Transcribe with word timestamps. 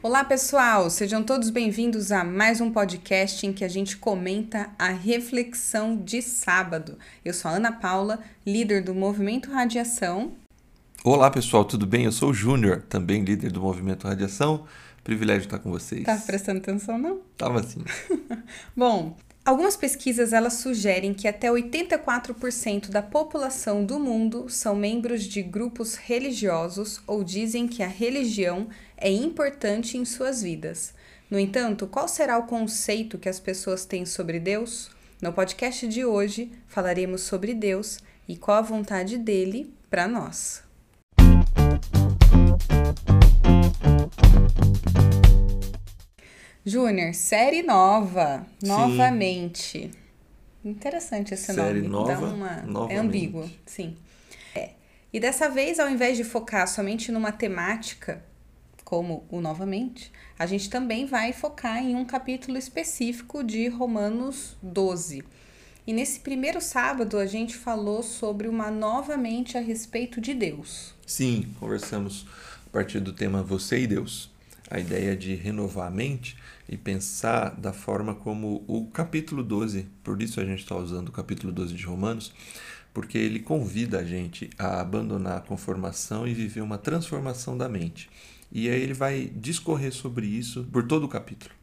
Olá, 0.00 0.22
pessoal! 0.22 0.88
Sejam 0.90 1.24
todos 1.24 1.50
bem-vindos 1.50 2.12
a 2.12 2.22
mais 2.22 2.60
um 2.60 2.70
podcast 2.70 3.44
em 3.44 3.52
que 3.52 3.64
a 3.64 3.68
gente 3.68 3.96
comenta 3.96 4.70
a 4.78 4.90
reflexão 4.90 5.96
de 5.96 6.22
sábado. 6.22 6.96
Eu 7.24 7.34
sou 7.34 7.50
a 7.50 7.54
Ana 7.54 7.72
Paula, 7.72 8.20
líder 8.46 8.80
do 8.80 8.94
Movimento 8.94 9.50
Radiação. 9.50 10.34
Olá, 11.02 11.28
pessoal, 11.32 11.64
tudo 11.64 11.84
bem? 11.84 12.04
Eu 12.04 12.12
sou 12.12 12.30
o 12.30 12.34
Júnior, 12.34 12.82
também 12.88 13.24
líder 13.24 13.50
do 13.50 13.60
Movimento 13.60 14.06
Radiação. 14.06 14.64
Privilégio 15.02 15.46
estar 15.46 15.58
com 15.58 15.72
vocês. 15.72 16.04
Tá 16.04 16.16
prestando 16.16 16.60
atenção, 16.60 16.96
não? 16.96 17.20
Tava 17.36 17.60
sim. 17.64 17.82
Bom, 18.76 19.16
algumas 19.48 19.78
pesquisas 19.78 20.34
elas 20.34 20.54
sugerem 20.54 21.14
que 21.14 21.26
até 21.26 21.48
84% 21.48 22.90
da 22.90 23.00
população 23.00 23.82
do 23.82 23.98
mundo 23.98 24.46
são 24.50 24.76
membros 24.76 25.24
de 25.24 25.40
grupos 25.40 25.94
religiosos 25.94 27.00
ou 27.06 27.24
dizem 27.24 27.66
que 27.66 27.82
a 27.82 27.88
religião 27.88 28.68
é 28.94 29.10
importante 29.10 29.96
em 29.96 30.04
suas 30.04 30.42
vidas. 30.42 30.92
No 31.30 31.38
entanto, 31.38 31.86
qual 31.86 32.06
será 32.06 32.36
o 32.36 32.46
conceito 32.46 33.16
que 33.16 33.28
as 33.28 33.40
pessoas 33.40 33.86
têm 33.86 34.04
sobre 34.04 34.38
Deus? 34.38 34.90
No 35.18 35.32
podcast 35.32 35.88
de 35.88 36.04
hoje 36.04 36.52
falaremos 36.66 37.22
sobre 37.22 37.54
Deus 37.54 38.00
e 38.28 38.36
qual 38.36 38.58
a 38.58 38.62
vontade 38.62 39.16
dele 39.16 39.72
para 39.88 40.06
nós. 40.06 40.67
Júnior, 46.68 47.14
série 47.14 47.62
nova, 47.62 48.46
Sim. 48.60 48.68
novamente. 48.68 49.90
Interessante 50.62 51.32
esse 51.32 51.54
Série 51.54 51.80
nome. 51.80 51.88
nova, 51.88 52.14
Dá 52.14 52.66
uma... 52.66 52.92
É 52.92 52.98
ambíguo, 52.98 53.50
sim. 53.64 53.96
É. 54.54 54.72
E 55.10 55.18
dessa 55.18 55.48
vez, 55.48 55.80
ao 55.80 55.88
invés 55.88 56.18
de 56.18 56.24
focar 56.24 56.68
somente 56.68 57.10
numa 57.10 57.32
temática, 57.32 58.22
como 58.84 59.24
o 59.30 59.40
novamente, 59.40 60.12
a 60.38 60.44
gente 60.44 60.68
também 60.68 61.06
vai 61.06 61.32
focar 61.32 61.78
em 61.78 61.96
um 61.96 62.04
capítulo 62.04 62.58
específico 62.58 63.42
de 63.42 63.66
Romanos 63.68 64.54
12. 64.62 65.24
E 65.86 65.92
nesse 65.94 66.20
primeiro 66.20 66.60
sábado 66.60 67.16
a 67.16 67.24
gente 67.24 67.56
falou 67.56 68.02
sobre 68.02 68.46
uma 68.46 68.70
novamente 68.70 69.56
a 69.56 69.60
respeito 69.62 70.20
de 70.20 70.34
Deus. 70.34 70.94
Sim, 71.06 71.48
conversamos 71.58 72.26
a 72.66 72.70
partir 72.70 73.00
do 73.00 73.14
tema 73.14 73.42
Você 73.42 73.78
e 73.78 73.86
Deus. 73.86 74.30
A 74.70 74.78
ideia 74.78 75.16
de 75.16 75.34
renovar 75.34 75.86
a 75.86 75.90
mente 75.90 76.36
e 76.68 76.76
pensar 76.76 77.54
da 77.56 77.72
forma 77.72 78.14
como 78.14 78.64
o 78.66 78.86
capítulo 78.86 79.42
12, 79.42 79.88
por 80.04 80.20
isso 80.20 80.40
a 80.40 80.44
gente 80.44 80.60
está 80.60 80.76
usando 80.76 81.08
o 81.08 81.12
capítulo 81.12 81.52
12 81.52 81.74
de 81.74 81.84
Romanos, 81.84 82.32
porque 82.92 83.16
ele 83.16 83.40
convida 83.40 84.00
a 84.00 84.04
gente 84.04 84.50
a 84.58 84.80
abandonar 84.80 85.38
a 85.38 85.40
conformação 85.40 86.26
e 86.26 86.34
viver 86.34 86.60
uma 86.60 86.78
transformação 86.78 87.56
da 87.56 87.68
mente. 87.68 88.10
E 88.50 88.68
aí 88.68 88.80
ele 88.80 88.94
vai 88.94 89.30
discorrer 89.34 89.92
sobre 89.92 90.26
isso 90.26 90.64
por 90.72 90.86
todo 90.86 91.04
o 91.04 91.08
capítulo. 91.08 91.57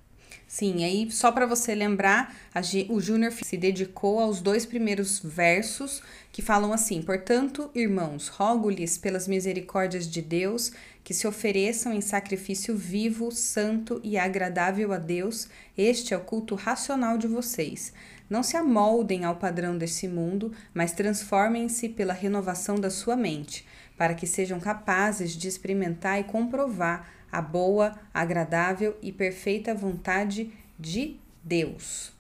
Sim, 0.56 0.86
aí 0.86 1.12
só 1.12 1.34
para 1.34 1.46
você 1.46 1.76
lembrar, 1.76 2.34
o 2.88 3.02
Júnior 3.02 3.34
se 3.34 3.58
dedicou 3.58 4.20
aos 4.20 4.40
dois 4.40 4.66
primeiros 4.66 5.20
versos 5.22 6.02
que 6.32 6.42
falam 6.42 6.72
assim: 6.72 7.02
Portanto, 7.02 7.70
irmãos, 7.76 8.30
rogo-lhes 8.30 8.98
pelas 8.98 9.28
misericórdias 9.28 10.10
de 10.10 10.22
Deus 10.22 10.72
que 11.04 11.14
se 11.14 11.28
ofereçam 11.28 11.92
em 11.92 12.00
sacrifício 12.00 12.74
vivo, 12.74 13.34
santo 13.34 14.00
e 14.02 14.18
agradável 14.18 14.94
a 14.94 14.98
Deus. 14.98 15.50
Este 15.78 16.14
é 16.14 16.18
o 16.18 16.22
culto 16.22 16.56
racional 16.56 17.18
de 17.18 17.28
vocês. 17.28 17.92
Não 18.30 18.42
se 18.42 18.56
amoldem 18.56 19.26
ao 19.26 19.36
padrão 19.36 19.78
desse 19.78 20.08
mundo, 20.08 20.54
mas 20.74 20.94
transformem-se 20.94 21.90
pela 21.90 22.14
renovação 22.14 22.76
da 22.76 22.90
sua 22.90 23.18
mente, 23.18 23.68
para 23.98 24.14
que 24.14 24.26
sejam 24.26 24.62
capazes 24.62 25.34
de 25.34 25.50
experimentar 25.50 26.18
e 26.18 26.24
comprovar 26.24 27.14
a 27.38 27.42
boa, 27.42 28.00
agradável 28.14 28.96
e 29.02 29.12
perfeita 29.12 29.76
vontade 29.76 30.52
de 30.80 31.18
Deus. 31.44 32.14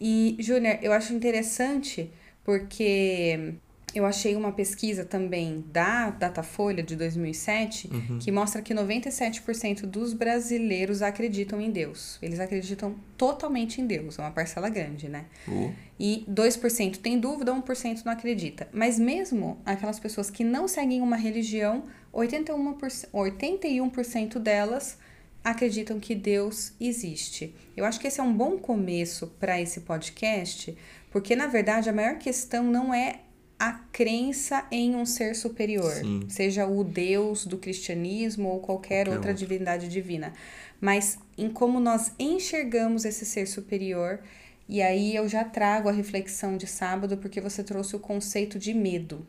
E, 0.00 0.36
Júnior, 0.38 0.78
eu 0.80 0.92
acho 0.92 1.12
interessante 1.12 2.10
porque 2.44 3.54
eu 3.94 4.04
achei 4.04 4.34
uma 4.34 4.52
pesquisa 4.52 5.04
também 5.04 5.64
da 5.72 6.10
Datafolha 6.10 6.82
de 6.82 6.96
2007 6.96 7.88
que 8.20 8.30
mostra 8.32 8.60
que 8.60 8.74
97% 8.74 9.82
dos 9.86 10.12
brasileiros 10.12 11.00
acreditam 11.00 11.60
em 11.60 11.70
Deus. 11.70 12.18
Eles 12.20 12.40
acreditam 12.40 12.96
totalmente 13.16 13.80
em 13.80 13.86
Deus, 13.86 14.18
é 14.18 14.22
uma 14.22 14.32
parcela 14.32 14.68
grande, 14.68 15.08
né? 15.08 15.26
Oh, 15.48 15.70
E 15.98 16.24
2% 16.28 16.96
tem 16.98 17.18
dúvida, 17.20 17.52
1% 17.52 18.04
não 18.04 18.12
acredita. 18.12 18.68
Mas 18.72 18.98
mesmo 18.98 19.58
aquelas 19.64 20.00
pessoas 20.00 20.28
que 20.28 20.42
não 20.42 20.66
seguem 20.66 21.00
uma 21.00 21.16
religião, 21.16 21.84
81%, 22.14 23.08
81% 23.12 24.38
delas 24.38 24.96
acreditam 25.42 26.00
que 26.00 26.14
Deus 26.14 26.72
existe. 26.80 27.54
Eu 27.76 27.84
acho 27.84 28.00
que 28.00 28.06
esse 28.06 28.20
é 28.20 28.22
um 28.22 28.32
bom 28.32 28.56
começo 28.56 29.26
para 29.38 29.60
esse 29.60 29.80
podcast, 29.80 30.74
porque 31.10 31.36
na 31.36 31.46
verdade 31.46 31.90
a 31.90 31.92
maior 31.92 32.16
questão 32.18 32.64
não 32.64 32.94
é 32.94 33.20
a 33.58 33.72
crença 33.92 34.66
em 34.70 34.94
um 34.96 35.06
ser 35.06 35.34
superior, 35.36 35.92
Sim. 35.92 36.24
seja 36.28 36.66
o 36.66 36.82
Deus 36.82 37.46
do 37.46 37.58
cristianismo 37.58 38.48
ou 38.48 38.60
qualquer, 38.60 39.04
Qualquer 39.04 39.08
outra 39.10 39.30
outro. 39.30 39.46
divindade 39.46 39.88
divina, 39.88 40.32
mas 40.80 41.18
em 41.36 41.48
como 41.50 41.78
nós 41.78 42.12
enxergamos 42.18 43.04
esse 43.04 43.24
ser 43.24 43.46
superior. 43.46 44.20
E 44.66 44.80
aí 44.80 45.14
eu 45.14 45.28
já 45.28 45.44
trago 45.44 45.90
a 45.90 45.92
reflexão 45.92 46.56
de 46.56 46.66
sábado 46.66 47.18
porque 47.18 47.38
você 47.38 47.62
trouxe 47.62 47.94
o 47.94 47.98
conceito 47.98 48.58
de 48.58 48.72
medo. 48.72 49.26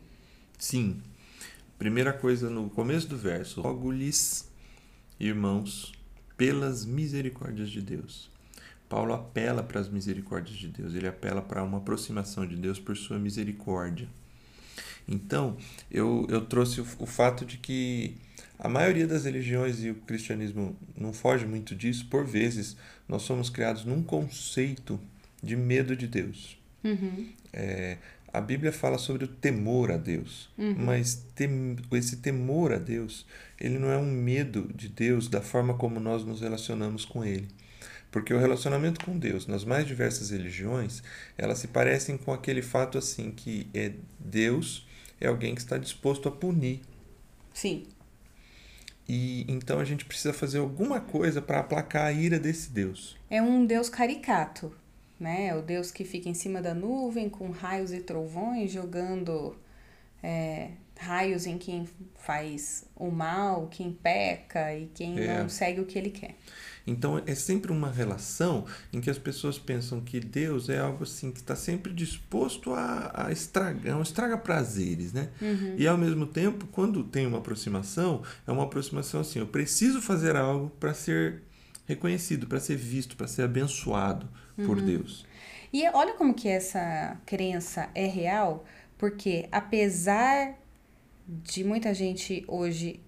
Sim. 0.58 0.98
Primeira 1.78 2.12
coisa 2.12 2.48
no 2.48 2.70
começo 2.70 3.06
do 3.06 3.16
verso: 3.16 3.60
Rogo-lhes, 3.60 4.50
irmãos, 5.20 5.92
pelas 6.36 6.84
misericórdias 6.84 7.70
de 7.70 7.82
Deus. 7.82 8.30
Paulo 8.88 9.12
apela 9.12 9.62
para 9.62 9.80
as 9.80 9.88
misericórdias 9.88 10.56
de 10.56 10.68
Deus, 10.68 10.94
ele 10.94 11.08
apela 11.08 11.42
para 11.42 11.62
uma 11.62 11.78
aproximação 11.78 12.46
de 12.46 12.56
Deus 12.56 12.78
por 12.78 12.96
sua 12.96 13.18
misericórdia. 13.18 14.08
Então, 15.08 15.56
eu, 15.90 16.26
eu 16.30 16.44
trouxe 16.44 16.80
o, 16.80 16.86
o 16.98 17.06
fato 17.06 17.44
de 17.44 17.58
que 17.58 18.16
a 18.58 18.68
maioria 18.68 19.06
das 19.06 19.24
religiões 19.24 19.82
e 19.82 19.90
o 19.90 19.94
cristianismo 19.94 20.76
não 20.96 21.12
foge 21.12 21.46
muito 21.46 21.74
disso, 21.74 22.06
por 22.08 22.24
vezes 22.24 22.76
nós 23.08 23.22
somos 23.22 23.50
criados 23.50 23.84
num 23.84 24.02
conceito 24.02 24.98
de 25.42 25.56
medo 25.56 25.94
de 25.94 26.06
Deus. 26.06 26.58
É, 27.52 27.98
a 28.36 28.40
Bíblia 28.40 28.70
fala 28.70 28.98
sobre 28.98 29.24
o 29.24 29.28
temor 29.28 29.90
a 29.90 29.96
Deus, 29.96 30.50
mas 30.76 31.24
tem, 31.34 31.74
esse 31.92 32.18
temor 32.18 32.70
a 32.70 32.76
Deus, 32.76 33.24
ele 33.58 33.78
não 33.78 33.90
é 33.90 33.96
um 33.96 34.12
medo 34.12 34.70
de 34.74 34.90
Deus 34.90 35.26
da 35.26 35.40
forma 35.40 35.72
como 35.72 35.98
nós 35.98 36.22
nos 36.22 36.42
relacionamos 36.42 37.06
com 37.06 37.24
Ele. 37.24 37.48
Porque 38.10 38.34
o 38.34 38.38
relacionamento 38.38 39.02
com 39.02 39.18
Deus, 39.18 39.46
nas 39.46 39.64
mais 39.64 39.86
diversas 39.86 40.30
religiões, 40.30 41.02
elas 41.38 41.58
se 41.58 41.68
parecem 41.68 42.18
com 42.18 42.30
aquele 42.30 42.60
fato 42.60 42.98
assim 42.98 43.30
que 43.30 43.68
é 43.72 43.92
Deus 44.20 44.86
é 45.18 45.28
alguém 45.28 45.54
que 45.54 45.62
está 45.62 45.78
disposto 45.78 46.28
a 46.28 46.30
punir. 46.30 46.82
Sim. 47.54 47.84
E 49.08 49.46
então 49.48 49.80
a 49.80 49.84
gente 49.84 50.04
precisa 50.04 50.34
fazer 50.34 50.58
alguma 50.58 51.00
coisa 51.00 51.40
para 51.40 51.60
aplacar 51.60 52.04
a 52.04 52.12
ira 52.12 52.38
desse 52.38 52.70
Deus. 52.70 53.16
É 53.30 53.40
um 53.40 53.64
Deus 53.64 53.88
caricato, 53.88 54.74
né? 55.18 55.56
O 55.56 55.62
Deus 55.62 55.90
que 55.90 56.04
fica 56.04 56.28
em 56.28 56.34
cima 56.34 56.60
da 56.60 56.74
nuvem 56.74 57.28
com 57.28 57.50
raios 57.50 57.92
e 57.92 58.00
trovões, 58.00 58.70
jogando 58.70 59.56
é, 60.22 60.70
raios 60.98 61.46
em 61.46 61.58
quem 61.58 61.88
faz 62.16 62.84
o 62.94 63.10
mal, 63.10 63.68
quem 63.68 63.92
peca 63.92 64.74
e 64.74 64.86
quem 64.94 65.18
É. 65.18 65.40
não 65.40 65.48
segue 65.48 65.80
o 65.80 65.86
que 65.86 65.98
ele 65.98 66.10
quer. 66.10 66.34
Então 66.86 67.20
é 67.26 67.34
sempre 67.34 67.72
uma 67.72 67.90
relação 67.90 68.64
em 68.92 69.00
que 69.00 69.10
as 69.10 69.18
pessoas 69.18 69.58
pensam 69.58 70.00
que 70.00 70.20
Deus 70.20 70.68
é 70.68 70.78
algo 70.78 71.02
assim 71.02 71.32
que 71.32 71.40
está 71.40 71.56
sempre 71.56 71.92
disposto 71.92 72.72
a, 72.72 73.26
a 73.26 73.32
estragar, 73.32 73.98
um 73.98 74.02
estraga 74.02 74.38
prazeres, 74.38 75.12
né? 75.12 75.30
E 75.76 75.86
ao 75.86 75.98
mesmo 75.98 76.26
tempo, 76.26 76.66
quando 76.66 77.02
tem 77.02 77.26
uma 77.26 77.38
aproximação, 77.38 78.22
é 78.46 78.52
uma 78.52 78.64
aproximação 78.64 79.20
assim, 79.20 79.40
eu 79.40 79.46
preciso 79.48 80.00
fazer 80.00 80.36
algo 80.36 80.70
para 80.78 80.94
ser 80.94 81.42
reconhecido, 81.86 82.46
para 82.46 82.60
ser 82.60 82.76
visto, 82.76 83.16
para 83.16 83.26
ser 83.26 83.42
abençoado 83.42 84.28
por 84.64 84.80
Deus. 84.80 85.26
E 85.72 85.86
olha 85.90 86.14
como 86.14 86.32
que 86.34 86.48
essa 86.48 87.20
crença 87.26 87.90
é 87.94 88.06
real, 88.06 88.64
porque 88.96 89.48
apesar 89.52 90.56
de 91.28 91.64
muita 91.64 91.92
gente 91.92 92.44
hoje 92.48 93.00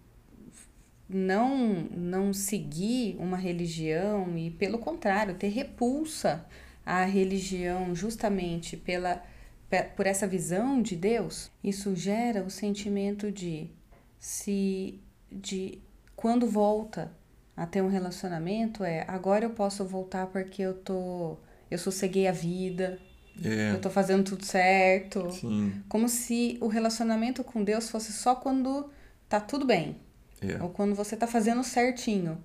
não 1.09 1.75
não 1.91 2.33
seguir 2.35 3.17
uma 3.19 3.37
religião 3.37 4.37
e 4.37 4.51
pelo 4.51 4.79
contrário 4.79 5.35
ter 5.37 5.49
repulsa 5.49 6.45
à 6.85 7.05
religião 7.05 7.95
justamente 7.95 8.77
pela 8.77 9.23
pe- 9.71 9.85
por 9.97 10.07
essa 10.07 10.27
visão 10.27 10.83
de 10.83 10.97
Deus, 10.97 11.51
isso 11.65 11.97
gera 11.97 12.43
o 12.43 12.51
sentimento 12.51 13.33
de 13.33 13.71
se 14.19 15.01
de 15.31 15.79
quando 16.15 16.47
volta 16.47 17.11
a 17.59 17.67
ter 17.67 17.83
um 17.83 17.89
relacionamento 17.89 18.85
é 18.85 19.05
agora 19.09 19.45
eu 19.45 19.51
posso 19.51 19.85
voltar 19.85 20.27
porque 20.29 20.63
eu 20.63 20.75
tô 20.75 21.37
eu 21.71 21.79
sosseguei 21.79 22.27
a 22.29 22.33
vida, 22.33 22.99
É, 23.45 23.73
eu 23.75 23.81
tô 23.81 23.91
fazendo 23.91 24.25
tudo 24.25 24.45
certo. 24.45 25.31
sim, 25.31 25.73
Como 25.89 26.09
se 26.09 26.57
o 26.61 26.69
relacionamento 26.69 27.45
com 27.45 27.63
Deus 27.65 27.91
fosse 27.91 28.13
só 28.13 28.35
quando 28.35 28.91
tá 29.29 29.41
tudo 29.41 29.67
bem, 29.67 29.97
é. 30.41 30.63
ou 30.63 30.71
quando 30.71 30.95
você 30.95 31.17
tá 31.17 31.27
fazendo 31.27 31.63
certinho. 31.65 32.39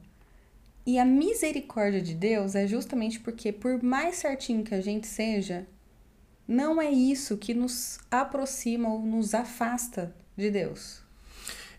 E 0.85 0.99
a 0.99 1.05
misericórdia 1.05 2.01
de 2.01 2.13
Deus 2.13 2.55
é 2.55 2.67
justamente 2.67 3.19
porque, 3.19 3.51
por 3.53 3.81
mais 3.81 4.15
certinho 4.17 4.63
que 4.63 4.75
a 4.75 4.81
gente 4.81 5.07
seja, 5.07 5.65
não 6.47 6.81
é 6.81 6.91
isso 6.91 7.37
que 7.37 7.53
nos 7.53 7.99
aproxima 8.11 8.89
ou 8.89 8.99
nos 9.01 9.33
afasta 9.33 10.13
de 10.35 10.51
Deus. 10.51 11.01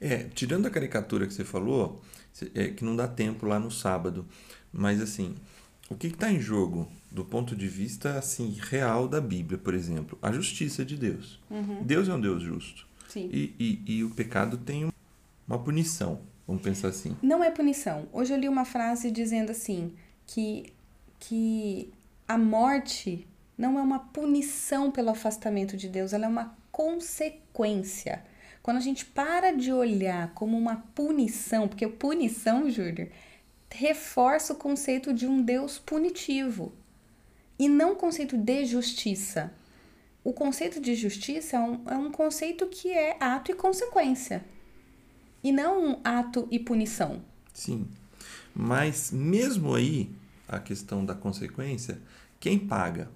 É, 0.01 0.25
tirando 0.35 0.67
a 0.67 0.71
caricatura 0.71 1.27
que 1.27 1.35
você 1.35 1.45
falou, 1.45 2.03
é 2.55 2.69
que 2.69 2.85
não 2.85 2.97
dá 2.97 3.07
tempo 3.07 3.47
lá 3.47 3.59
no 3.59 3.71
sábado, 3.71 4.27
mas 4.73 5.01
assim, 5.01 5.35
o 5.89 5.95
que 5.95 6.09
está 6.09 6.31
em 6.31 6.41
jogo 6.41 6.89
do 7.11 7.25
ponto 7.25 7.55
de 7.55 7.69
vista 7.69 8.19
assim 8.19 8.57
real 8.61 9.07
da 9.07 9.21
Bíblia, 9.21 9.59
por 9.59 9.75
exemplo? 9.75 10.19
A 10.21 10.33
justiça 10.33 10.85
de 10.85 10.97
Deus. 10.97 11.41
Uhum. 11.51 11.83
Deus 11.83 12.09
é 12.09 12.15
um 12.15 12.21
Deus 12.21 12.43
justo. 12.43 12.87
Sim. 13.09 13.31
E, 13.33 13.55
e, 13.59 13.99
e 13.99 14.05
o 14.05 14.11
pecado 14.11 14.59
tem 14.59 14.93
uma 15.47 15.59
punição, 15.59 16.21
vamos 16.47 16.63
pensar 16.63 16.89
assim. 16.89 17.17
Não 17.23 17.45
é 17.45 17.51
punição. 17.51 18.09
Hoje 18.13 18.33
eu 18.33 18.39
li 18.39 18.49
uma 18.49 18.65
frase 18.65 19.11
dizendo 19.11 19.51
assim, 19.53 19.93
que, 20.27 20.73
que 21.21 21.93
a 22.27 22.37
morte 22.37 23.27
não 23.57 23.79
é 23.79 23.83
uma 23.83 24.01
punição 24.01 24.91
pelo 24.91 25.11
afastamento 25.11 25.77
de 25.77 25.89
Deus, 25.89 26.13
ela 26.13 26.25
é 26.25 26.29
uma 26.29 26.57
consequência. 26.73 28.25
Quando 28.65 28.79
a 28.79 28.81
gente 28.81 29.05
para 29.05 29.53
de 29.53 29.71
olhar 29.71 30.33
como 30.33 30.57
uma 30.57 30.77
punição, 30.95 31.69
porque 31.69 31.87
punição, 31.87 32.71
Júlio, 32.71 33.11
reforça 33.71 34.55
o 34.55 34.57
conceito 34.57 35.13
de 35.13 35.27
um 35.27 35.43
Deus 35.43 35.79
punitivo 35.79 36.73
e 37.59 37.69
não 37.69 37.93
o 37.93 37.97
conceito 37.97 38.39
de 38.39 38.65
justiça. 38.65 39.53
O 40.25 40.33
conceito 40.33 40.81
de 40.81 40.95
justiça 40.95 41.59
é 41.59 41.61
um, 41.61 41.83
é 41.91 41.95
um 41.95 42.11
conceito 42.11 42.67
que 42.67 42.91
é 42.91 43.19
ato 43.21 43.51
e 43.51 43.55
consequência 43.55 44.43
e 45.43 45.53
não 45.53 45.91
um 45.91 46.01
ato 46.03 46.49
e 46.51 46.59
punição. 46.59 47.23
Sim. 47.53 47.87
Mas 48.55 49.13
mesmo 49.13 49.75
aí, 49.75 50.11
a 50.49 50.59
questão 50.59 51.05
da 51.05 51.15
consequência, 51.15 52.01
quem 52.41 52.59
paga? 52.59 53.11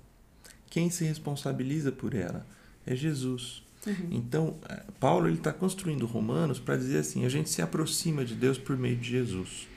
Quem 0.68 0.90
se 0.90 1.06
responsabiliza 1.06 1.90
por 1.90 2.14
ela? 2.14 2.46
É 2.84 2.94
Jesus. 2.94 3.66
Uhum. 3.86 4.08
Então, 4.10 4.56
eh, 4.69 4.82
Paulo 4.98 5.28
está 5.28 5.52
construindo 5.52 6.06
Romanos 6.06 6.58
para 6.58 6.76
dizer 6.76 6.98
assim: 6.98 7.25
a 7.25 7.28
gente 7.28 7.50
se 7.50 7.62
aproxima 7.62 8.25
de 8.25 8.34
Deus 8.34 8.58
por 8.58 8.76
meio 8.76 8.96
de 8.96 9.10
Jesus, 9.10 9.69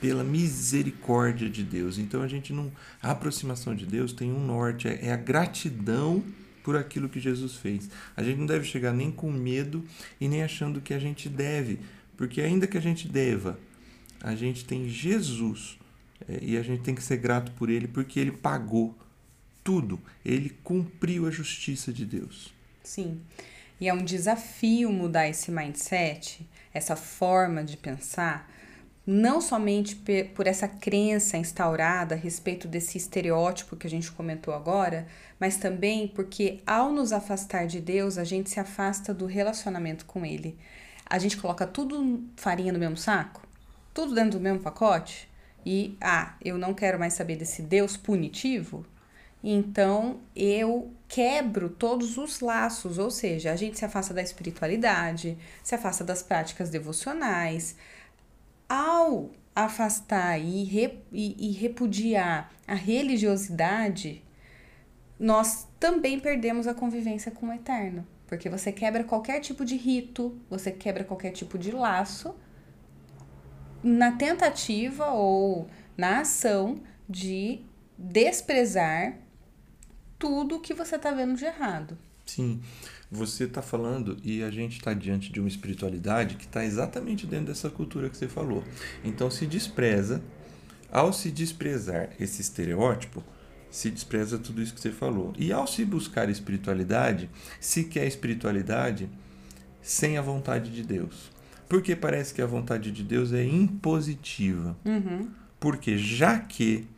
pela 0.00 0.24
misericórdia 0.24 1.48
de 1.48 1.62
Deus. 1.62 1.98
Então, 1.98 2.22
a 2.22 2.28
gente 2.28 2.52
não. 2.52 2.70
A 3.02 3.10
aproximação 3.10 3.74
de 3.74 3.86
Deus 3.86 4.12
tem 4.12 4.32
um 4.32 4.44
norte, 4.44 4.88
é, 4.88 5.06
é 5.06 5.12
a 5.12 5.16
gratidão 5.16 6.22
por 6.62 6.76
aquilo 6.76 7.08
que 7.08 7.20
Jesus 7.20 7.54
fez. 7.56 7.90
A 8.16 8.22
gente 8.22 8.38
não 8.38 8.46
deve 8.46 8.64
chegar 8.64 8.92
nem 8.92 9.10
com 9.10 9.30
medo 9.30 9.84
e 10.20 10.26
nem 10.26 10.42
achando 10.42 10.80
que 10.80 10.94
a 10.94 10.98
gente 10.98 11.28
deve, 11.28 11.78
porque 12.16 12.40
ainda 12.40 12.66
que 12.66 12.78
a 12.78 12.80
gente 12.80 13.06
deva, 13.06 13.58
a 14.20 14.34
gente 14.34 14.64
tem 14.64 14.88
Jesus 14.88 15.78
é, 16.26 16.38
e 16.42 16.56
a 16.56 16.62
gente 16.62 16.82
tem 16.82 16.94
que 16.94 17.02
ser 17.02 17.18
grato 17.18 17.52
por 17.52 17.68
ele 17.68 17.86
porque 17.86 18.18
ele 18.18 18.32
pagou 18.32 18.96
tudo, 19.62 20.00
ele 20.24 20.50
cumpriu 20.62 21.26
a 21.26 21.30
justiça 21.30 21.92
de 21.92 22.04
Deus. 22.04 22.52
Sim. 22.84 23.20
E 23.80 23.88
é 23.88 23.92
um 23.92 24.04
desafio 24.04 24.92
mudar 24.92 25.28
esse 25.28 25.50
mindset, 25.50 26.48
essa 26.72 26.94
forma 26.94 27.64
de 27.64 27.76
pensar, 27.76 28.48
não 29.06 29.40
somente 29.40 29.96
por 30.34 30.46
essa 30.46 30.66
crença 30.66 31.36
instaurada 31.36 32.14
a 32.14 32.18
respeito 32.18 32.66
desse 32.66 32.96
estereótipo 32.96 33.76
que 33.76 33.86
a 33.86 33.90
gente 33.90 34.10
comentou 34.12 34.54
agora, 34.54 35.06
mas 35.38 35.56
também 35.56 36.08
porque 36.08 36.62
ao 36.66 36.92
nos 36.92 37.12
afastar 37.12 37.66
de 37.66 37.80
Deus, 37.80 38.16
a 38.16 38.24
gente 38.24 38.48
se 38.48 38.60
afasta 38.60 39.12
do 39.12 39.26
relacionamento 39.26 40.06
com 40.06 40.24
Ele. 40.24 40.56
A 41.04 41.18
gente 41.18 41.36
coloca 41.36 41.66
tudo 41.66 42.24
farinha 42.36 42.72
no 42.72 42.78
mesmo 42.78 42.96
saco, 42.96 43.46
tudo 43.92 44.14
dentro 44.14 44.38
do 44.38 44.42
mesmo 44.42 44.60
pacote, 44.60 45.28
e 45.66 45.96
ah, 46.00 46.34
eu 46.42 46.56
não 46.56 46.72
quero 46.72 46.98
mais 46.98 47.14
saber 47.14 47.36
desse 47.36 47.62
Deus 47.62 47.96
punitivo, 47.96 48.86
então 49.46 50.20
eu 50.34 50.90
quebro 51.06 51.68
todos 51.68 52.16
os 52.16 52.40
laços, 52.40 52.96
ou 52.96 53.10
seja, 53.10 53.52
a 53.52 53.56
gente 53.56 53.78
se 53.78 53.84
afasta 53.84 54.14
da 54.14 54.22
espiritualidade, 54.22 55.36
se 55.62 55.74
afasta 55.74 56.02
das 56.02 56.22
práticas 56.22 56.70
devocionais. 56.70 57.76
Ao 58.66 59.30
afastar 59.54 60.40
e, 60.40 60.64
e, 61.12 61.50
e 61.50 61.52
repudiar 61.52 62.50
a 62.66 62.74
religiosidade, 62.74 64.24
nós 65.18 65.68
também 65.78 66.18
perdemos 66.18 66.66
a 66.66 66.72
convivência 66.72 67.30
com 67.30 67.48
o 67.48 67.52
eterno. 67.52 68.06
Porque 68.26 68.48
você 68.48 68.72
quebra 68.72 69.04
qualquer 69.04 69.40
tipo 69.40 69.62
de 69.62 69.76
rito, 69.76 70.40
você 70.48 70.72
quebra 70.72 71.04
qualquer 71.04 71.32
tipo 71.32 71.58
de 71.58 71.70
laço 71.70 72.34
na 73.82 74.12
tentativa 74.12 75.10
ou 75.10 75.68
na 75.98 76.20
ação 76.20 76.80
de 77.06 77.60
desprezar 77.98 79.18
tudo 80.24 80.58
que 80.58 80.72
você 80.72 80.96
está 80.96 81.10
vendo 81.10 81.36
de 81.36 81.44
errado. 81.44 81.98
Sim, 82.24 82.62
você 83.12 83.44
está 83.44 83.60
falando 83.60 84.16
e 84.24 84.42
a 84.42 84.50
gente 84.50 84.78
está 84.78 84.94
diante 84.94 85.30
de 85.30 85.38
uma 85.38 85.50
espiritualidade 85.50 86.36
que 86.36 86.46
está 86.46 86.64
exatamente 86.64 87.26
dentro 87.26 87.48
dessa 87.48 87.68
cultura 87.68 88.08
que 88.08 88.16
você 88.16 88.26
falou. 88.26 88.64
Então 89.04 89.30
se 89.30 89.44
despreza, 89.44 90.22
ao 90.90 91.12
se 91.12 91.30
desprezar 91.30 92.08
esse 92.18 92.40
estereótipo, 92.40 93.22
se 93.70 93.90
despreza 93.90 94.38
tudo 94.38 94.62
isso 94.62 94.72
que 94.72 94.80
você 94.80 94.90
falou. 94.90 95.34
E 95.36 95.52
ao 95.52 95.66
se 95.66 95.84
buscar 95.84 96.30
espiritualidade, 96.30 97.28
se 97.60 97.84
quer 97.84 98.06
espiritualidade 98.06 99.10
sem 99.82 100.16
a 100.16 100.22
vontade 100.22 100.70
de 100.70 100.82
Deus. 100.82 101.30
Porque 101.68 101.94
parece 101.94 102.32
que 102.32 102.40
a 102.40 102.46
vontade 102.46 102.90
de 102.90 103.02
Deus 103.02 103.30
é 103.34 103.44
impositiva. 103.44 104.74
Uhum. 104.86 105.28
Porque 105.60 105.98
já 105.98 106.38
que 106.38 106.88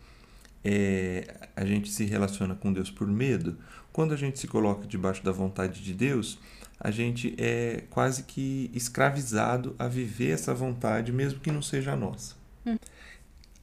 é, 0.69 1.49
a 1.55 1.65
gente 1.65 1.89
se 1.89 2.05
relaciona 2.05 2.57
com 2.57 2.73
Deus 2.73 2.91
por 2.91 3.07
medo, 3.07 3.57
quando 3.93 4.13
a 4.13 4.17
gente 4.17 4.41
se 4.41 4.49
coloca 4.49 4.85
debaixo 4.85 5.25
da 5.25 5.31
vontade 5.31 5.81
de 5.81 5.95
Deus, 5.95 6.41
a 6.81 6.91
gente 6.91 7.37
é 7.39 7.85
quase 7.89 8.25
que 8.25 8.69
escravizado 8.75 9.77
a 9.79 9.87
viver 9.87 10.33
essa 10.33 10.53
vontade, 10.53 11.13
mesmo 11.13 11.39
que 11.39 11.53
não 11.53 11.63
seja 11.63 11.93
a 11.93 11.97
nossa. 11.97 12.35
Hum. 12.67 12.77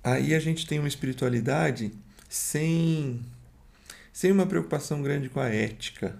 Aí 0.01 0.33
a 0.33 0.39
gente 0.39 0.65
tem 0.65 0.79
uma 0.79 0.87
espiritualidade 0.87 1.91
sem, 2.29 3.19
sem 4.13 4.31
uma 4.31 4.45
preocupação 4.45 5.01
grande 5.01 5.27
com 5.27 5.41
a 5.41 5.49
ética 5.49 6.17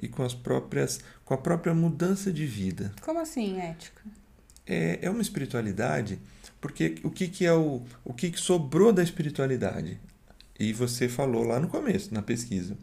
e 0.00 0.08
com 0.08 0.22
as 0.22 0.32
próprias 0.32 1.00
com 1.22 1.34
a 1.34 1.38
própria 1.38 1.74
mudança 1.74 2.32
de 2.32 2.46
vida. 2.46 2.92
Como 3.02 3.20
assim 3.20 3.60
ética? 3.60 4.00
É, 4.66 5.00
é 5.02 5.10
uma 5.10 5.20
espiritualidade 5.20 6.18
porque 6.60 6.96
o 7.02 7.10
que, 7.10 7.28
que 7.28 7.44
é 7.46 7.52
o, 7.52 7.82
o 8.04 8.12
que, 8.12 8.30
que 8.30 8.40
sobrou 8.40 8.92
da 8.92 9.02
espiritualidade? 9.02 9.98
E 10.58 10.72
você 10.72 11.08
falou 11.08 11.44
lá 11.44 11.60
no 11.60 11.68
começo, 11.68 12.12
na 12.12 12.22
pesquisa. 12.22 12.76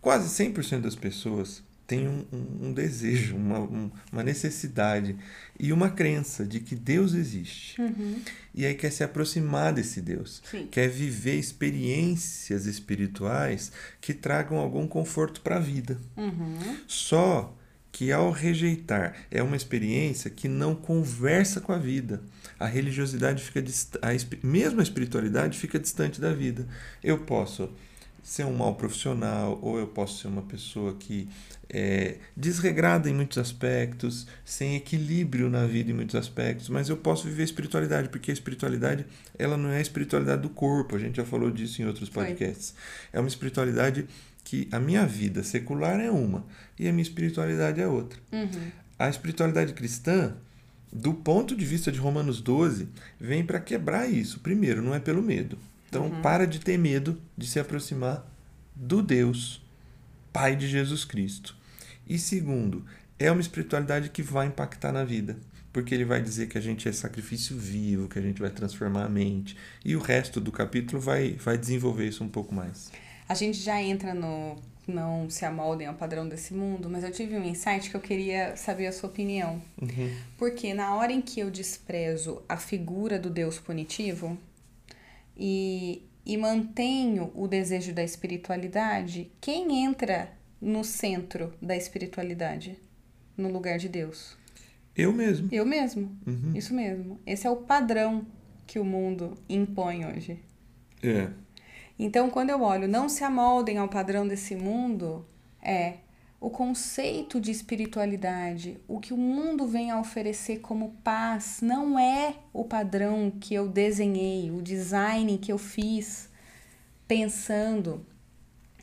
Quase 0.00 0.28
100% 0.28 0.80
das 0.80 0.96
pessoas 0.96 1.62
têm 1.86 2.08
um, 2.08 2.24
um, 2.32 2.66
um 2.68 2.72
desejo, 2.72 3.36
uma, 3.36 3.60
um, 3.60 3.90
uma 4.10 4.22
necessidade 4.22 5.16
e 5.60 5.72
uma 5.72 5.90
crença 5.90 6.44
de 6.44 6.58
que 6.58 6.74
Deus 6.74 7.14
existe. 7.14 7.80
Uhum. 7.80 8.20
E 8.54 8.66
aí 8.66 8.74
quer 8.74 8.90
se 8.90 9.04
aproximar 9.04 9.72
desse 9.72 10.00
Deus. 10.00 10.42
Sim. 10.50 10.66
Quer 10.70 10.88
viver 10.88 11.38
experiências 11.38 12.66
espirituais 12.66 13.70
que 14.00 14.14
tragam 14.14 14.58
algum 14.58 14.86
conforto 14.86 15.40
para 15.40 15.56
a 15.56 15.60
vida. 15.60 16.00
Uhum. 16.16 16.76
Só 16.88 17.56
que 17.92 18.10
ao 18.10 18.30
rejeitar 18.30 19.14
é 19.30 19.42
uma 19.42 19.54
experiência 19.54 20.30
que 20.30 20.48
não 20.48 20.74
conversa 20.74 21.60
com 21.60 21.72
a 21.72 21.78
vida. 21.78 22.22
A 22.62 22.66
religiosidade 22.66 23.42
fica 23.42 23.60
a, 24.00 24.46
mesmo 24.46 24.80
a 24.80 24.82
espiritualidade 24.82 25.58
fica 25.58 25.78
distante 25.78 26.20
da 26.20 26.32
vida. 26.32 26.66
Eu 27.02 27.18
posso 27.18 27.68
ser 28.22 28.44
um 28.44 28.54
mau 28.54 28.74
profissional 28.74 29.58
ou 29.60 29.78
eu 29.78 29.88
posso 29.88 30.20
ser 30.20 30.28
uma 30.28 30.42
pessoa 30.42 30.94
que 30.94 31.28
é 31.68 32.18
desregrada 32.36 33.10
em 33.10 33.14
muitos 33.14 33.38
aspectos, 33.38 34.26
sem 34.44 34.76
equilíbrio 34.76 35.48
na 35.48 35.66
vida 35.66 35.90
em 35.90 35.94
muitos 35.94 36.14
aspectos, 36.14 36.68
mas 36.68 36.88
eu 36.88 36.96
posso 36.96 37.24
viver 37.24 37.42
a 37.42 37.44
espiritualidade, 37.46 38.10
porque 38.10 38.30
a 38.30 38.34
espiritualidade 38.34 39.06
ela 39.38 39.56
não 39.56 39.70
é 39.70 39.78
a 39.78 39.80
espiritualidade 39.80 40.42
do 40.42 40.50
corpo, 40.50 40.94
a 40.94 40.98
gente 40.98 41.16
já 41.16 41.24
falou 41.24 41.50
disso 41.50 41.82
em 41.82 41.86
outros 41.86 42.08
podcasts. 42.08 42.74
Foi. 42.76 43.18
É 43.18 43.20
uma 43.20 43.28
espiritualidade 43.28 44.06
que 44.44 44.68
a 44.70 44.78
minha 44.78 45.06
vida 45.06 45.42
secular 45.42 45.98
é 45.98 46.10
uma 46.10 46.44
e 46.78 46.86
a 46.86 46.92
minha 46.92 47.02
espiritualidade 47.02 47.80
é 47.80 47.88
outra. 47.88 48.20
Uhum. 48.30 48.70
A 48.98 49.08
espiritualidade 49.08 49.72
cristã, 49.72 50.36
do 50.92 51.14
ponto 51.14 51.56
de 51.56 51.64
vista 51.64 51.90
de 51.90 51.98
Romanos 51.98 52.40
12, 52.40 52.88
vem 53.18 53.44
para 53.44 53.58
quebrar 53.60 54.06
isso. 54.08 54.40
Primeiro, 54.40 54.82
não 54.82 54.94
é 54.94 55.00
pelo 55.00 55.22
medo. 55.22 55.58
Então, 55.88 56.06
Uhum. 56.06 56.20
para 56.22 56.46
de 56.46 56.58
ter 56.60 56.78
medo 56.78 57.20
de 57.36 57.46
se 57.46 57.58
aproximar 57.58 58.26
do 58.74 59.02
Deus, 59.02 59.62
Pai 60.32 60.56
de 60.56 60.66
Jesus 60.68 61.04
Cristo. 61.04 61.54
E 62.06 62.18
segundo, 62.18 62.84
é 63.18 63.30
uma 63.30 63.40
espiritualidade 63.40 64.08
que 64.10 64.22
vai 64.22 64.46
impactar 64.46 64.90
na 64.92 65.04
vida, 65.04 65.36
porque 65.72 65.94
ele 65.94 66.04
vai 66.04 66.20
dizer 66.22 66.48
que 66.48 66.56
a 66.58 66.60
gente 66.60 66.88
é 66.88 66.92
sacrifício 66.92 67.56
vivo, 67.56 68.08
que 68.08 68.18
a 68.18 68.22
gente 68.22 68.40
vai 68.40 68.50
transformar 68.50 69.04
a 69.04 69.08
mente. 69.08 69.56
E 69.84 69.94
o 69.94 70.00
resto 70.00 70.40
do 70.40 70.50
capítulo 70.52 71.00
vai, 71.00 71.32
vai 71.34 71.56
desenvolver 71.58 72.08
isso 72.08 72.24
um 72.24 72.28
pouco 72.28 72.54
mais. 72.54 72.90
A 73.28 73.34
gente 73.34 73.58
já 73.58 73.80
entra 73.80 74.12
no 74.14 74.56
não 74.86 75.30
se 75.30 75.44
amoldem 75.44 75.86
ao 75.86 75.94
padrão 75.94 76.28
desse 76.28 76.52
mundo, 76.52 76.90
mas 76.90 77.04
eu 77.04 77.10
tive 77.10 77.36
um 77.36 77.44
insight 77.44 77.88
que 77.88 77.96
eu 77.96 78.00
queria 78.00 78.56
saber 78.56 78.86
a 78.86 78.92
sua 78.92 79.08
opinião. 79.08 79.62
Uhum. 79.80 80.14
Porque 80.36 80.74
na 80.74 80.94
hora 80.96 81.12
em 81.12 81.20
que 81.20 81.40
eu 81.40 81.50
desprezo 81.50 82.42
a 82.48 82.56
figura 82.56 83.18
do 83.18 83.30
Deus 83.30 83.58
punitivo, 83.58 84.36
e, 85.36 86.02
e 86.24 86.36
mantenho 86.36 87.30
o 87.34 87.48
desejo 87.48 87.92
da 87.92 88.02
espiritualidade, 88.02 89.30
quem 89.40 89.84
entra 89.84 90.32
no 90.60 90.84
centro 90.84 91.52
da 91.60 91.76
espiritualidade? 91.76 92.76
No 93.36 93.50
lugar 93.50 93.78
de 93.78 93.88
Deus? 93.88 94.36
Eu 94.96 95.12
mesmo. 95.12 95.48
Eu 95.50 95.64
mesmo. 95.64 96.16
Uhum. 96.26 96.52
Isso 96.54 96.74
mesmo. 96.74 97.18
Esse 97.26 97.46
é 97.46 97.50
o 97.50 97.56
padrão 97.56 98.26
que 98.66 98.78
o 98.78 98.84
mundo 98.84 99.36
impõe 99.48 100.04
hoje. 100.06 100.38
É. 101.02 101.30
Então, 101.98 102.30
quando 102.30 102.50
eu 102.50 102.62
olho, 102.62 102.88
não 102.88 103.08
se 103.08 103.24
amoldem 103.24 103.78
ao 103.78 103.88
padrão 103.88 104.26
desse 104.26 104.56
mundo, 104.56 105.26
é 105.62 105.98
o 106.40 106.50
conceito 106.50 107.40
de 107.40 107.52
espiritualidade, 107.52 108.80
o 108.88 108.98
que 108.98 109.14
o 109.14 109.16
mundo 109.16 109.64
vem 109.66 109.92
a 109.92 110.00
oferecer 110.00 110.58
como 110.58 110.96
paz, 111.04 111.60
não 111.62 111.96
é 111.96 112.34
o 112.52 112.64
padrão 112.64 113.30
que 113.30 113.54
eu 113.54 113.68
desenhei, 113.68 114.50
o 114.50 114.60
design 114.60 115.38
que 115.38 115.52
eu 115.52 115.58
fiz 115.58 116.28
pensando 117.06 118.04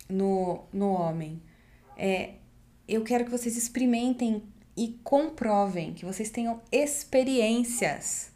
no, 0.07 0.63
no 0.71 0.91
homem. 0.93 1.41
É, 1.97 2.35
eu 2.87 3.03
quero 3.03 3.25
que 3.25 3.31
vocês 3.31 3.57
experimentem 3.57 4.41
e 4.77 4.97
comprovem, 5.03 5.93
que 5.93 6.05
vocês 6.05 6.29
tenham 6.29 6.61
experiências 6.71 8.31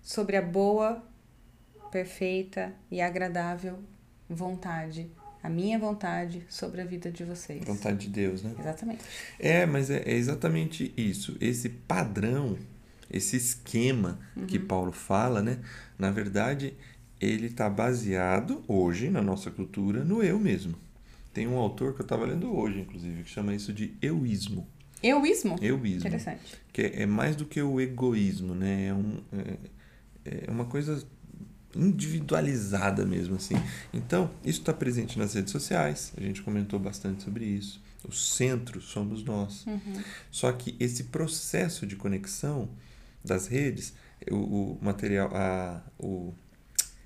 sobre 0.00 0.36
a 0.36 0.42
boa, 0.42 1.04
perfeita 1.90 2.72
e 2.90 3.00
agradável 3.00 3.78
vontade 4.28 5.10
a 5.42 5.48
minha 5.48 5.78
vontade 5.78 6.44
sobre 6.48 6.82
a 6.82 6.84
vida 6.84 7.10
de 7.10 7.24
vocês. 7.24 7.64
Vontade 7.64 7.98
de 7.98 8.08
Deus, 8.08 8.42
né? 8.42 8.54
Exatamente. 8.58 9.02
É, 9.38 9.64
mas 9.64 9.90
é, 9.90 10.02
é 10.04 10.14
exatamente 10.14 10.92
isso. 10.96 11.36
Esse 11.40 11.68
padrão, 11.68 12.58
esse 13.10 13.36
esquema 13.36 14.18
Uhum. 14.36 14.46
que 14.46 14.58
Paulo 14.58 14.92
fala, 14.92 15.42
né? 15.42 15.58
Na 15.98 16.10
verdade, 16.10 16.74
ele 17.20 17.46
está 17.46 17.70
baseado 17.70 18.62
hoje 18.68 19.08
na 19.08 19.22
nossa 19.22 19.50
cultura 19.50 20.04
no 20.04 20.22
eu 20.22 20.38
mesmo. 20.38 20.74
Tem 21.32 21.46
um 21.46 21.56
autor 21.56 21.94
que 21.94 22.00
eu 22.00 22.04
estava 22.04 22.26
lendo 22.26 22.54
hoje, 22.54 22.80
inclusive, 22.80 23.22
que 23.22 23.30
chama 23.30 23.54
isso 23.54 23.72
de 23.72 23.94
euísmo. 24.02 24.66
Euísmo? 25.02 25.56
Euísmo. 25.62 26.00
Interessante. 26.00 26.54
Que 26.72 26.82
é, 26.82 27.02
é 27.02 27.06
mais 27.06 27.34
do 27.34 27.46
que 27.46 27.62
o 27.62 27.80
egoísmo, 27.80 28.54
né? 28.54 28.88
É, 28.88 28.94
um, 28.94 29.22
é, 29.32 30.44
é 30.46 30.50
uma 30.50 30.66
coisa 30.66 31.02
individualizada 31.74 33.04
mesmo, 33.04 33.36
assim. 33.36 33.54
Então, 33.92 34.30
isso 34.44 34.60
está 34.60 34.72
presente 34.72 35.18
nas 35.18 35.34
redes 35.34 35.52
sociais, 35.52 36.12
a 36.16 36.20
gente 36.20 36.42
comentou 36.42 36.78
bastante 36.78 37.22
sobre 37.22 37.44
isso. 37.44 37.80
O 38.06 38.12
centro 38.12 38.80
somos 38.80 39.22
nós. 39.22 39.66
Uhum. 39.66 40.02
Só 40.30 40.50
que 40.52 40.74
esse 40.80 41.04
processo 41.04 41.86
de 41.86 41.96
conexão 41.96 42.68
das 43.24 43.46
redes, 43.46 43.92
o, 44.30 44.36
o 44.36 44.78
material, 44.80 45.30
a, 45.34 45.82
o 45.98 46.32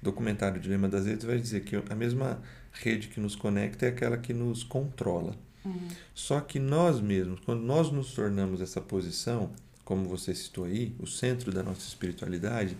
documentário 0.01 0.61
Dilema 0.61 0.89
das 0.89 1.07
Redes 1.07 1.25
vai 1.25 1.39
dizer 1.39 1.65
que 1.65 1.75
a 1.77 1.95
mesma 1.97 2.41
rede 2.73 3.09
que 3.09 3.19
nos 3.19 3.35
conecta 3.35 3.87
é 3.87 3.89
aquela 3.89 4.17
que 4.17 4.33
nos 4.33 4.63
controla. 4.63 5.35
Uhum. 5.65 5.89
Só 6.15 6.41
que 6.41 6.59
nós 6.59 7.01
mesmos, 7.01 7.41
quando 7.41 7.63
nós 7.63 7.91
nos 7.91 8.13
tornamos 8.13 8.61
essa 8.61 8.81
posição, 8.81 9.51
como 9.85 10.09
você 10.09 10.35
citou 10.35 10.65
aí, 10.65 10.95
o 10.99 11.07
centro 11.07 11.51
da 11.53 11.63
nossa 11.63 11.87
espiritualidade, 11.87 12.77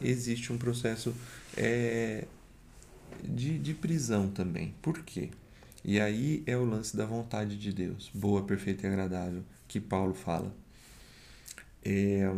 existe 0.00 0.52
um 0.52 0.58
processo 0.58 1.14
é, 1.56 2.24
de, 3.22 3.58
de 3.58 3.74
prisão 3.74 4.28
também. 4.28 4.74
Por 4.82 5.02
quê? 5.02 5.30
E 5.84 6.00
aí 6.00 6.42
é 6.46 6.56
o 6.56 6.64
lance 6.64 6.96
da 6.96 7.06
vontade 7.06 7.56
de 7.56 7.72
Deus, 7.72 8.10
boa, 8.12 8.42
perfeita 8.42 8.86
e 8.86 8.90
agradável, 8.90 9.42
que 9.68 9.80
Paulo 9.80 10.14
fala. 10.14 10.52
É, 11.84 12.32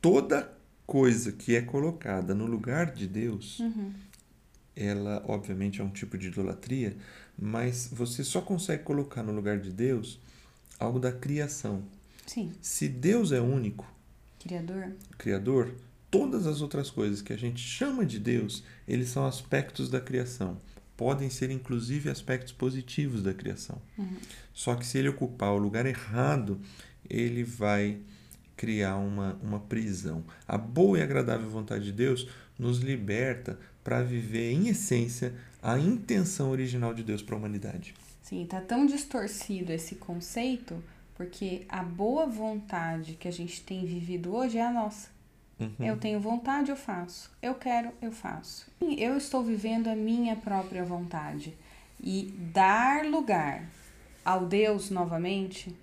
toda 0.00 0.52
coisa 0.86 1.32
que 1.32 1.56
é 1.56 1.62
colocada 1.62 2.34
no 2.34 2.44
lugar 2.46 2.92
de 2.92 3.06
Deus, 3.06 3.58
Uhum. 3.60 3.92
ela 4.76 5.24
obviamente 5.26 5.80
é 5.80 5.84
um 5.84 5.88
tipo 5.90 6.18
de 6.18 6.26
idolatria, 6.28 6.94
mas 7.38 7.88
você 7.90 8.22
só 8.22 8.42
consegue 8.42 8.82
colocar 8.82 9.22
no 9.22 9.32
lugar 9.32 9.58
de 9.58 9.70
Deus 9.70 10.18
algo 10.78 10.98
da 11.00 11.10
criação. 11.10 11.82
Sim. 12.26 12.52
Se 12.60 12.86
Deus 12.88 13.32
é 13.32 13.40
único, 13.40 13.86
Criador? 14.40 14.92
Criador, 15.16 15.74
todas 16.14 16.46
as 16.46 16.60
outras 16.60 16.90
coisas 16.90 17.20
que 17.20 17.32
a 17.32 17.36
gente 17.36 17.60
chama 17.60 18.06
de 18.06 18.20
Deus, 18.20 18.62
eles 18.86 19.08
são 19.08 19.26
aspectos 19.26 19.90
da 19.90 20.00
criação. 20.00 20.60
Podem 20.96 21.28
ser 21.28 21.50
inclusive 21.50 22.08
aspectos 22.08 22.52
positivos 22.52 23.20
da 23.20 23.34
criação. 23.34 23.82
Uhum. 23.98 24.16
Só 24.52 24.76
que 24.76 24.86
se 24.86 24.96
ele 24.96 25.08
ocupar 25.08 25.50
o 25.50 25.58
lugar 25.58 25.86
errado, 25.86 26.60
ele 27.10 27.42
vai 27.42 27.98
criar 28.56 28.96
uma, 28.96 29.36
uma 29.42 29.58
prisão. 29.58 30.22
A 30.46 30.56
boa 30.56 31.00
e 31.00 31.02
agradável 31.02 31.50
vontade 31.50 31.86
de 31.86 31.92
Deus 31.92 32.28
nos 32.56 32.78
liberta 32.78 33.58
para 33.82 34.00
viver, 34.04 34.52
em 34.52 34.68
essência, 34.68 35.34
a 35.60 35.76
intenção 35.80 36.50
original 36.50 36.94
de 36.94 37.02
Deus 37.02 37.22
para 37.22 37.34
a 37.34 37.38
humanidade. 37.38 37.92
Sim, 38.22 38.46
tá 38.46 38.60
tão 38.60 38.86
distorcido 38.86 39.72
esse 39.72 39.96
conceito 39.96 40.80
porque 41.16 41.64
a 41.68 41.82
boa 41.82 42.26
vontade 42.26 43.14
que 43.14 43.28
a 43.28 43.32
gente 43.32 43.62
tem 43.62 43.84
vivido 43.84 44.34
hoje 44.34 44.58
é 44.58 44.64
a 44.64 44.72
nossa. 44.72 45.13
Uhum. 45.58 45.74
Eu 45.78 45.96
tenho 45.98 46.18
vontade, 46.20 46.70
eu 46.70 46.76
faço. 46.76 47.30
Eu 47.40 47.54
quero, 47.54 47.92
eu 48.02 48.10
faço. 48.10 48.66
Eu 48.80 49.16
estou 49.16 49.42
vivendo 49.42 49.88
a 49.88 49.94
minha 49.94 50.34
própria 50.36 50.84
vontade. 50.84 51.56
E 52.02 52.24
dar 52.52 53.04
lugar 53.06 53.68
ao 54.24 54.46
Deus 54.46 54.90
novamente, 54.90 55.74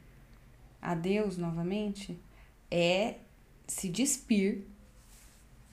a 0.81 0.93
Deus 0.93 1.37
novamente, 1.37 2.19
é 2.69 3.15
se 3.67 3.87
despir 3.87 4.65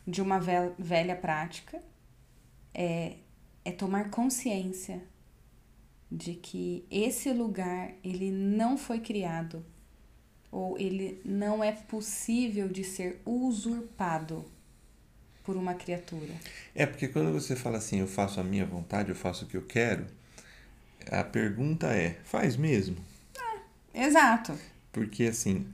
de 0.07 0.23
uma 0.23 0.39
vel- 0.39 0.75
velha 0.79 1.17
prática, 1.17 1.83
é, 2.73 3.17
é 3.65 3.73
tomar 3.73 4.11
consciência 4.11 5.03
de 6.11 6.35
que 6.35 6.87
esse 6.91 7.31
lugar 7.33 7.93
ele 8.03 8.31
não 8.31 8.79
foi 8.79 9.01
criado 9.01 9.65
ou 10.51 10.79
ele 10.79 11.21
não 11.25 11.63
é 11.63 11.73
possível 11.73 12.69
de 12.69 12.85
ser 12.85 13.21
usurpado 13.25 14.45
por 15.45 15.57
uma 15.57 15.75
criatura. 15.75 16.35
É 16.75 16.85
porque 16.85 17.09
quando 17.09 17.33
você 17.33 17.57
fala 17.57 17.79
assim, 17.79 18.01
eu 18.01 18.07
faço 18.07 18.39
a 18.41 18.45
minha 18.45 18.67
vontade, 18.67 19.09
eu 19.09 19.17
faço 19.17 19.45
o 19.45 19.49
que 19.49 19.57
eu 19.57 19.63
quero, 19.63 20.07
a 21.11 21.25
pergunta 21.25 21.87
é, 21.89 22.19
faz 22.25 22.57
mesmo? 22.57 22.97
Exato. 23.95 24.57
Porque 24.93 25.25
assim, 25.25 25.67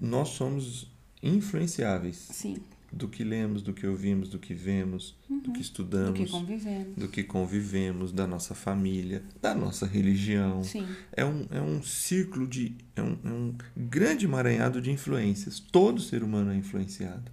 nós 0.00 0.30
somos 0.30 0.90
influenciáveis 1.22 2.16
Sim. 2.16 2.56
Do 2.92 3.08
que 3.08 3.22
lemos, 3.24 3.62
do 3.62 3.72
que 3.72 3.86
ouvimos, 3.86 4.28
do 4.28 4.38
que 4.38 4.52
vemos, 4.52 5.16
do 5.28 5.40
que 5.40 5.48
Uhum. 5.48 5.52
Do 5.52 5.60
estudamos, 5.60 6.18
que 6.18 6.26
convivemos. 6.26 6.96
do 6.96 7.08
que 7.08 7.22
convivemos, 7.22 8.12
da 8.12 8.26
nossa 8.26 8.54
família, 8.54 9.22
da 9.40 9.54
nossa 9.54 9.86
religião. 9.86 10.62
Sim. 10.64 10.86
É 11.12 11.24
um, 11.24 11.46
é 11.50 11.60
um 11.60 11.82
círculo 11.82 12.46
de. 12.46 12.74
É 12.96 13.02
um, 13.02 13.16
é 13.24 13.28
um 13.28 13.54
grande 13.76 14.24
emaranhado 14.26 14.80
de 14.80 14.90
influências. 14.90 15.60
Todo 15.60 16.00
ser 16.00 16.22
humano 16.22 16.50
é 16.52 16.56
influenciado. 16.56 17.30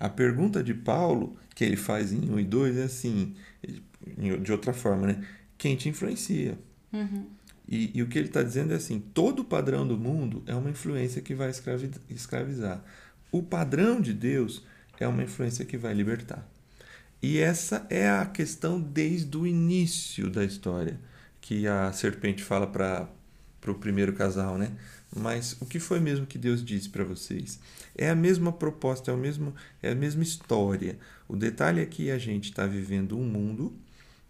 A 0.00 0.08
pergunta 0.08 0.62
de 0.62 0.72
Paulo, 0.74 1.36
que 1.54 1.64
ele 1.64 1.76
faz 1.76 2.12
em 2.12 2.30
1 2.30 2.40
e 2.40 2.44
2, 2.44 2.76
é 2.78 2.84
assim, 2.84 3.34
de 4.42 4.52
outra 4.52 4.72
forma, 4.72 5.06
né? 5.08 5.24
Quem 5.56 5.76
te 5.76 5.88
influencia? 5.88 6.58
Uhum. 6.92 7.26
E, 7.68 7.90
e 7.98 8.02
o 8.02 8.06
que 8.08 8.18
ele 8.18 8.28
está 8.28 8.42
dizendo 8.42 8.72
é 8.72 8.76
assim: 8.76 8.98
todo 9.12 9.44
padrão 9.44 9.86
do 9.86 9.98
mundo 9.98 10.42
é 10.46 10.54
uma 10.54 10.70
influência 10.70 11.20
que 11.20 11.34
vai 11.34 11.50
escravi- 11.50 11.90
escravizar. 12.08 12.82
O 13.30 13.42
padrão 13.42 14.00
de 14.00 14.14
Deus 14.14 14.62
é 14.98 15.06
uma 15.08 15.22
influência 15.22 15.64
que 15.64 15.76
vai 15.76 15.94
libertar. 15.94 16.46
E 17.22 17.38
essa 17.38 17.86
é 17.90 18.08
a 18.08 18.24
questão 18.26 18.80
desde 18.80 19.36
o 19.36 19.46
início 19.46 20.30
da 20.30 20.44
história, 20.44 20.98
que 21.40 21.66
a 21.66 21.92
serpente 21.92 22.42
fala 22.42 22.66
para 22.66 23.08
o 23.66 23.74
primeiro 23.74 24.12
casal, 24.12 24.56
né? 24.56 24.72
Mas 25.14 25.56
o 25.60 25.66
que 25.66 25.80
foi 25.80 26.00
mesmo 26.00 26.26
que 26.26 26.38
Deus 26.38 26.64
disse 26.64 26.88
para 26.88 27.02
vocês? 27.02 27.58
É 27.96 28.10
a 28.10 28.14
mesma 28.14 28.52
proposta, 28.52 29.10
é, 29.10 29.14
o 29.14 29.16
mesmo, 29.16 29.54
é 29.82 29.90
a 29.90 29.94
mesma 29.94 30.22
história. 30.22 30.98
O 31.26 31.34
detalhe 31.34 31.80
é 31.80 31.86
que 31.86 32.10
a 32.10 32.18
gente 32.18 32.50
está 32.50 32.66
vivendo 32.66 33.18
um 33.18 33.24
mundo 33.24 33.74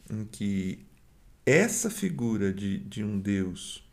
em 0.08 0.25
que 0.25 0.78
essa 1.44 1.90
figura 1.90 2.52
de, 2.52 2.78
de 2.78 3.02
um 3.02 3.18
Deus 3.18 3.84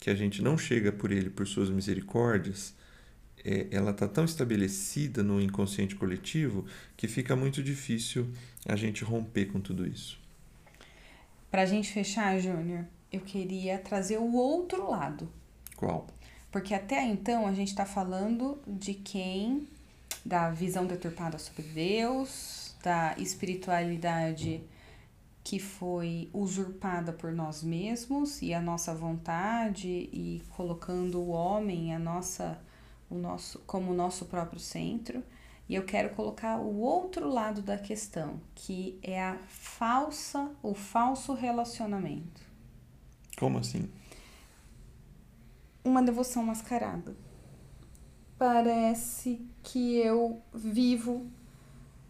que 0.00 0.10
a 0.10 0.14
gente 0.14 0.42
não 0.42 0.58
chega 0.58 0.92
por 0.92 1.10
ele 1.10 1.30
por 1.30 1.46
suas 1.46 1.70
misericórdias, 1.70 2.74
é, 3.44 3.68
ela 3.70 3.90
está 3.90 4.08
tão 4.08 4.24
estabelecida 4.24 5.22
no 5.22 5.40
inconsciente 5.40 5.94
coletivo 5.94 6.64
que 6.96 7.06
fica 7.06 7.36
muito 7.36 7.62
difícil 7.62 8.28
a 8.66 8.74
gente 8.74 9.04
romper 9.04 9.46
com 9.46 9.60
tudo 9.60 9.86
isso. 9.86 10.18
Pra 11.50 11.66
gente 11.66 11.92
fechar, 11.92 12.38
Júnior, 12.40 12.84
eu 13.12 13.20
queria 13.20 13.78
trazer 13.78 14.18
o 14.18 14.34
outro 14.34 14.90
lado. 14.90 15.28
Qual? 15.76 16.06
Porque 16.50 16.72
até 16.74 17.04
então 17.04 17.46
a 17.46 17.52
gente 17.52 17.68
está 17.68 17.84
falando 17.84 18.58
de 18.66 18.94
quem, 18.94 19.68
da 20.24 20.50
visão 20.50 20.86
deturpada 20.86 21.38
sobre 21.38 21.62
Deus, 21.62 22.74
da 22.82 23.14
espiritualidade 23.18 24.62
que 25.44 25.58
foi 25.58 26.30
usurpada 26.32 27.12
por 27.12 27.30
nós 27.30 27.62
mesmos 27.62 28.40
e 28.40 28.54
a 28.54 28.62
nossa 28.62 28.94
vontade 28.94 29.88
e 29.88 30.42
colocando 30.56 31.20
o 31.20 31.28
homem 31.28 31.94
a 31.94 31.98
nossa 31.98 32.58
o 33.14 33.18
nosso 33.18 33.58
como 33.60 33.92
o 33.92 33.94
nosso 33.94 34.26
próprio 34.26 34.60
centro 34.60 35.22
E 35.68 35.74
eu 35.74 35.84
quero 35.84 36.10
colocar 36.10 36.58
o 36.58 36.80
outro 36.80 37.28
lado 37.28 37.62
da 37.62 37.78
questão, 37.78 38.40
que 38.54 38.98
é 39.02 39.22
a 39.22 39.38
falsa, 39.48 40.50
o 40.62 40.74
falso 40.74 41.32
relacionamento. 41.32 42.42
Como 43.38 43.58
assim? 43.58 43.90
Uma 45.82 46.02
devoção 46.02 46.44
mascarada. 46.44 47.16
Parece 48.38 49.40
que 49.62 49.96
eu 49.96 50.42
vivo, 50.52 51.26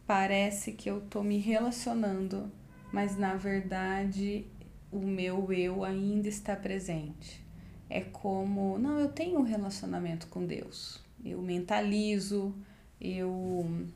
parece 0.06 0.72
que 0.72 0.90
eu 0.90 1.00
tô 1.02 1.22
me 1.22 1.38
relacionando, 1.38 2.50
mas 2.92 3.16
na 3.16 3.34
verdade 3.36 4.46
o 4.90 5.00
meu 5.00 5.52
eu 5.52 5.84
ainda 5.84 6.28
está 6.28 6.56
presente. 6.56 7.43
É 7.88 8.00
como, 8.00 8.78
não, 8.78 8.98
eu 8.98 9.08
tenho 9.08 9.38
um 9.38 9.42
relacionamento 9.42 10.26
com 10.28 10.44
Deus. 10.44 11.00
Eu 11.24 11.40
mentalizo, 11.42 12.54
eu 13.00 13.86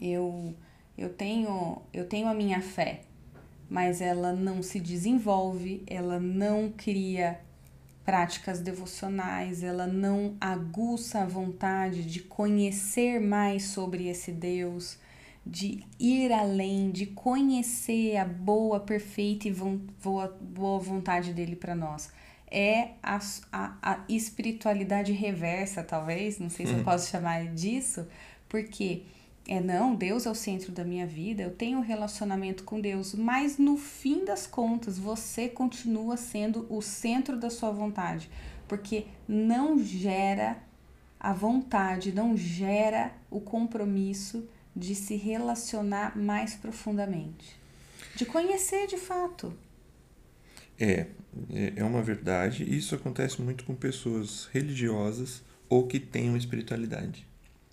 eu 0.00 0.54
eu 0.96 1.12
tenho 1.12 1.82
eu 1.92 2.06
tenho 2.06 2.28
a 2.28 2.34
minha 2.34 2.60
fé, 2.60 3.02
mas 3.68 4.00
ela 4.00 4.32
não 4.32 4.62
se 4.62 4.80
desenvolve, 4.80 5.82
ela 5.86 6.20
não 6.20 6.70
cria 6.70 7.40
práticas 8.04 8.60
devocionais, 8.60 9.62
ela 9.62 9.86
não 9.86 10.36
aguça 10.40 11.20
a 11.20 11.26
vontade 11.26 12.04
de 12.04 12.20
conhecer 12.20 13.20
mais 13.20 13.64
sobre 13.64 14.08
esse 14.08 14.32
Deus, 14.32 14.98
de 15.46 15.84
ir 15.98 16.32
além, 16.32 16.90
de 16.90 17.06
conhecer 17.06 18.16
a 18.16 18.24
boa, 18.24 18.80
perfeita 18.80 19.48
e 19.48 19.52
boa, 20.02 20.28
boa 20.40 20.78
vontade 20.78 21.32
dele 21.32 21.56
para 21.56 21.74
nós. 21.74 22.10
É 22.54 22.90
a, 23.02 23.18
a, 23.50 23.76
a, 23.80 24.04
espiritualidade 24.10 25.10
reversa, 25.12 25.82
talvez, 25.82 26.38
não 26.38 26.50
sei 26.50 26.66
se 26.66 26.72
eu 26.72 26.78
uhum. 26.78 26.84
posso 26.84 27.10
chamar 27.10 27.46
disso, 27.46 28.06
porque 28.46 29.04
é 29.48 29.58
não, 29.58 29.94
Deus 29.94 30.26
é 30.26 30.30
o 30.30 30.34
centro 30.34 30.70
da 30.70 30.84
minha 30.84 31.06
vida, 31.06 31.42
eu 31.42 31.50
tenho 31.50 31.78
um 31.78 31.82
relacionamento 31.82 32.62
com 32.62 32.78
Deus, 32.78 33.14
mas 33.14 33.56
no 33.56 33.78
fim 33.78 34.24
das 34.24 34.46
contas 34.46 34.98
você 34.98 35.48
continua 35.48 36.18
sendo 36.18 36.66
o 36.68 36.82
centro 36.82 37.38
da 37.38 37.48
sua 37.48 37.70
vontade, 37.70 38.30
porque 38.68 39.06
não 39.26 39.82
gera 39.82 40.58
a 41.18 41.32
vontade, 41.32 42.12
não 42.12 42.36
gera 42.36 43.12
o 43.30 43.40
compromisso 43.40 44.46
de 44.76 44.94
se 44.94 45.16
relacionar 45.16 46.16
mais 46.18 46.54
profundamente, 46.54 47.56
de 48.14 48.26
conhecer 48.26 48.86
de 48.86 48.98
fato. 48.98 49.56
É, 50.78 51.06
é, 51.50 51.74
é 51.76 51.84
uma 51.84 52.02
verdade. 52.02 52.64
Isso 52.64 52.94
acontece 52.94 53.40
muito 53.40 53.64
com 53.64 53.74
pessoas 53.74 54.48
religiosas 54.52 55.42
ou 55.68 55.86
que 55.86 55.98
têm 55.98 56.28
uma 56.28 56.38
espiritualidade. 56.38 57.26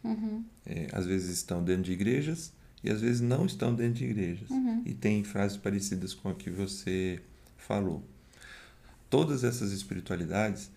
Uhum. 0.04 0.44
É, 0.66 0.88
às 0.94 1.06
vezes 1.06 1.30
estão 1.30 1.63
dentro 1.63 1.84
de 1.84 1.92
igrejas 1.92 2.54
e 2.84 2.89
às 2.89 3.01
vezes 3.01 3.22
não 3.22 3.46
estão 3.46 3.75
dentro 3.75 3.96
de 3.96 4.06
igrejas. 4.06 4.50
Uhum. 4.50 4.82
E 4.86 4.94
tem 4.94 5.24
frases 5.24 5.58
parecidas 5.58 6.13
com 6.13 6.30
a 6.30 6.36
que 6.36 6.50
você 6.50 7.20
falou. 7.58 8.04
Todas 9.10 9.44
essas 9.44 9.72
espiritualidades, 9.72 10.72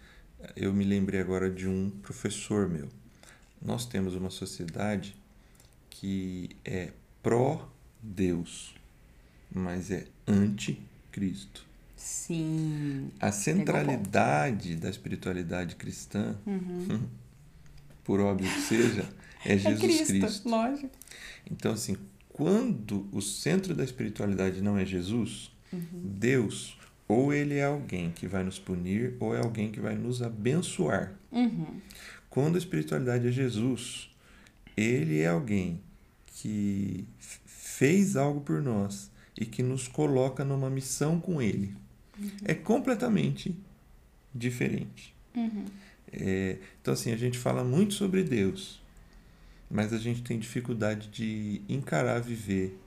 eu 0.57 0.73
me 0.73 0.85
lembrei 0.85 1.21
agora 1.21 1.51
de 1.51 1.69
um 1.69 1.91
professor 1.91 2.69
meu. 2.69 2.89
Nós 3.61 3.87
temos 3.87 4.15
uma 4.15 4.31
sociedade 4.31 5.15
que 5.91 6.51
é 6.65 6.91
pró-Deus, 7.23 8.75
mas 9.55 9.91
é 9.91 10.07
anti-Cristo. 10.27 11.72
Sim. 12.02 13.11
A 13.21 13.30
centralidade 13.30 14.75
da 14.75 14.90
espiritualidade 14.90 15.76
cristã, 15.76 16.35
uhum. 16.44 17.00
por 18.02 18.18
óbvio 18.18 18.52
que 18.52 18.61
seja, 18.62 19.09
é, 19.44 19.52
é 19.54 19.59
Jesus 19.59 19.78
é 19.78 19.87
Cristo, 19.87 20.06
Cristo. 20.06 20.49
Lógico. 20.49 20.90
Então, 21.49 21.73
assim, 21.73 21.97
quando 22.28 23.09
o 23.12 23.23
centro 23.23 23.73
da 23.73 23.85
espiritualidade 23.85 24.61
não 24.61 24.76
é 24.76 24.85
Jesus, 24.85 25.52
uhum. 25.73 25.80
Deus, 25.92 26.76
ou 27.06 27.32
ele 27.32 27.58
é 27.58 27.67
alguém 27.67 28.10
que 28.10 28.26
vai 28.26 28.43
nos 28.43 28.58
punir, 28.58 29.15
ou 29.21 29.36
é 29.36 29.38
alguém 29.38 29.71
que 29.71 29.78
vai 29.78 29.95
nos 29.95 30.23
abençoar. 30.23 31.12
Uhum. 31.30 31.80
Quando 32.28 32.56
a 32.56 32.58
espiritualidade 32.58 33.28
é 33.28 33.30
Jesus, 33.30 34.10
ele 34.76 35.21
é 35.21 35.28
alguém 35.28 35.80
que 36.26 37.06
fez 37.47 38.17
algo 38.17 38.41
por 38.41 38.60
nós 38.60 39.08
e 39.38 39.47
que 39.47 39.62
nos 39.62 39.86
coloca 39.86 40.45
numa 40.45 40.69
missão 40.69 41.21
com 41.21 41.41
ele. 41.41 41.80
Uhum. 42.19 42.31
É 42.45 42.55
completamente 42.55 43.55
diferente. 44.35 45.15
Uhum. 45.35 45.65
É, 46.13 46.59
então, 46.81 46.93
assim, 46.93 47.13
a 47.13 47.17
gente 47.17 47.39
fala 47.39 47.65
muito 47.65 47.95
sobre 47.95 48.23
Deus, 48.23 48.83
mas 49.71 49.93
a 49.93 49.99
gente 49.99 50.23
tem 50.23 50.39
dificuldade 50.39 51.09
de 51.09 51.63
encarar, 51.69 52.21
viver 52.21 52.79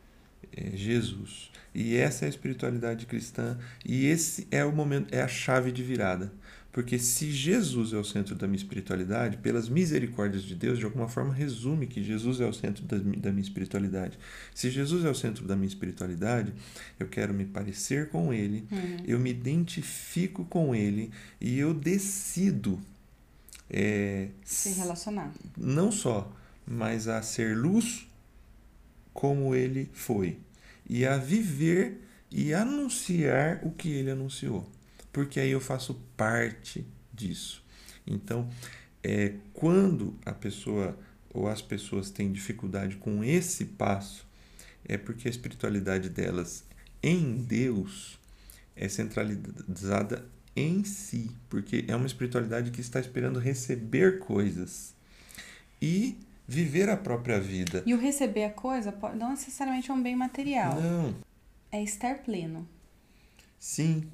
é, 0.55 0.75
Jesus. 0.75 1.51
E 1.73 1.95
essa 1.95 2.25
é 2.25 2.27
a 2.27 2.29
espiritualidade 2.29 3.05
cristã, 3.05 3.57
e 3.83 4.05
esse 4.05 4.47
é 4.51 4.63
o 4.63 4.71
momento, 4.71 5.13
é 5.13 5.21
a 5.21 5.27
chave 5.27 5.71
de 5.71 5.83
virada. 5.83 6.31
Porque 6.75 6.99
se 6.99 7.31
Jesus 7.31 7.93
é 7.93 7.97
o 7.97 8.03
centro 8.03 8.35
da 8.35 8.45
minha 8.47 8.57
espiritualidade, 8.57 9.37
pelas 9.37 9.69
misericórdias 9.69 10.43
de 10.43 10.53
Deus, 10.53 10.77
de 10.77 10.83
alguma 10.83 11.07
forma 11.07 11.33
resume 11.33 11.87
que 11.87 12.03
Jesus 12.03 12.41
é 12.41 12.45
o 12.45 12.51
centro 12.51 12.83
da, 12.83 12.97
da 12.97 13.31
minha 13.31 13.41
espiritualidade. 13.41 14.19
Se 14.53 14.69
Jesus 14.69 15.05
é 15.05 15.09
o 15.09 15.15
centro 15.15 15.47
da 15.47 15.55
minha 15.55 15.69
espiritualidade, 15.69 16.53
eu 16.99 17.07
quero 17.07 17.33
me 17.33 17.45
parecer 17.45 18.09
com 18.09 18.33
Ele, 18.33 18.67
uhum. 18.69 18.97
eu 19.07 19.17
me 19.17 19.29
identifico 19.29 20.43
com 20.43 20.75
Ele 20.75 21.11
e 21.39 21.57
eu 21.57 21.73
decido. 21.73 22.77
É, 23.69 24.27
Se 24.43 24.73
relacionar. 24.73 25.31
Não 25.57 25.93
só, 25.93 26.29
mas 26.67 27.07
a 27.07 27.21
ser 27.21 27.55
luz 27.55 28.05
como 29.13 29.55
Ele 29.55 29.89
foi. 29.93 30.39
E 30.89 31.05
a 31.05 31.15
viver 31.15 32.01
e 32.29 32.53
anunciar 32.53 33.61
o 33.63 33.71
que 33.71 33.87
Ele 33.87 34.11
anunciou 34.11 34.74
porque 35.15 35.39
aí 35.39 35.51
eu 35.51 35.61
faço 35.61 35.93
parte 36.17 36.85
disso. 37.13 37.63
Então, 38.05 38.49
é, 39.01 39.35
quando 39.53 40.13
a 40.25 40.33
pessoa 40.33 40.99
ou 41.33 41.47
as 41.47 41.61
pessoas 41.61 42.09
têm 42.09 42.33
dificuldade 42.33 42.97
com 42.97 43.23
esse 43.23 43.63
passo, 43.63 44.27
é 44.83 44.97
porque 44.97 45.29
a 45.29 45.31
espiritualidade 45.31 46.09
delas 46.09 46.65
em 47.01 47.37
Deus 47.37 48.19
é 48.75 48.89
centralizada 48.89 50.27
em 50.53 50.83
si, 50.83 51.31
porque 51.47 51.85
é 51.87 51.95
uma 51.95 52.07
espiritualidade 52.07 52.69
que 52.71 52.81
está 52.81 52.99
esperando 52.99 53.39
receber 53.39 54.19
coisas 54.19 54.93
e 55.81 56.19
viver 56.45 56.89
a 56.89 56.97
própria 56.97 57.39
vida. 57.39 57.83
E 57.85 57.93
o 57.93 57.97
receber 57.97 58.43
a 58.43 58.49
coisa 58.49 58.93
não 59.17 59.29
necessariamente 59.29 59.89
é 59.89 59.93
um 59.93 60.03
bem 60.03 60.15
material. 60.15 60.75
Não. 60.81 61.15
É 61.71 61.81
estar 61.81 62.15
pleno. 62.17 62.67
Sim, 63.57 64.09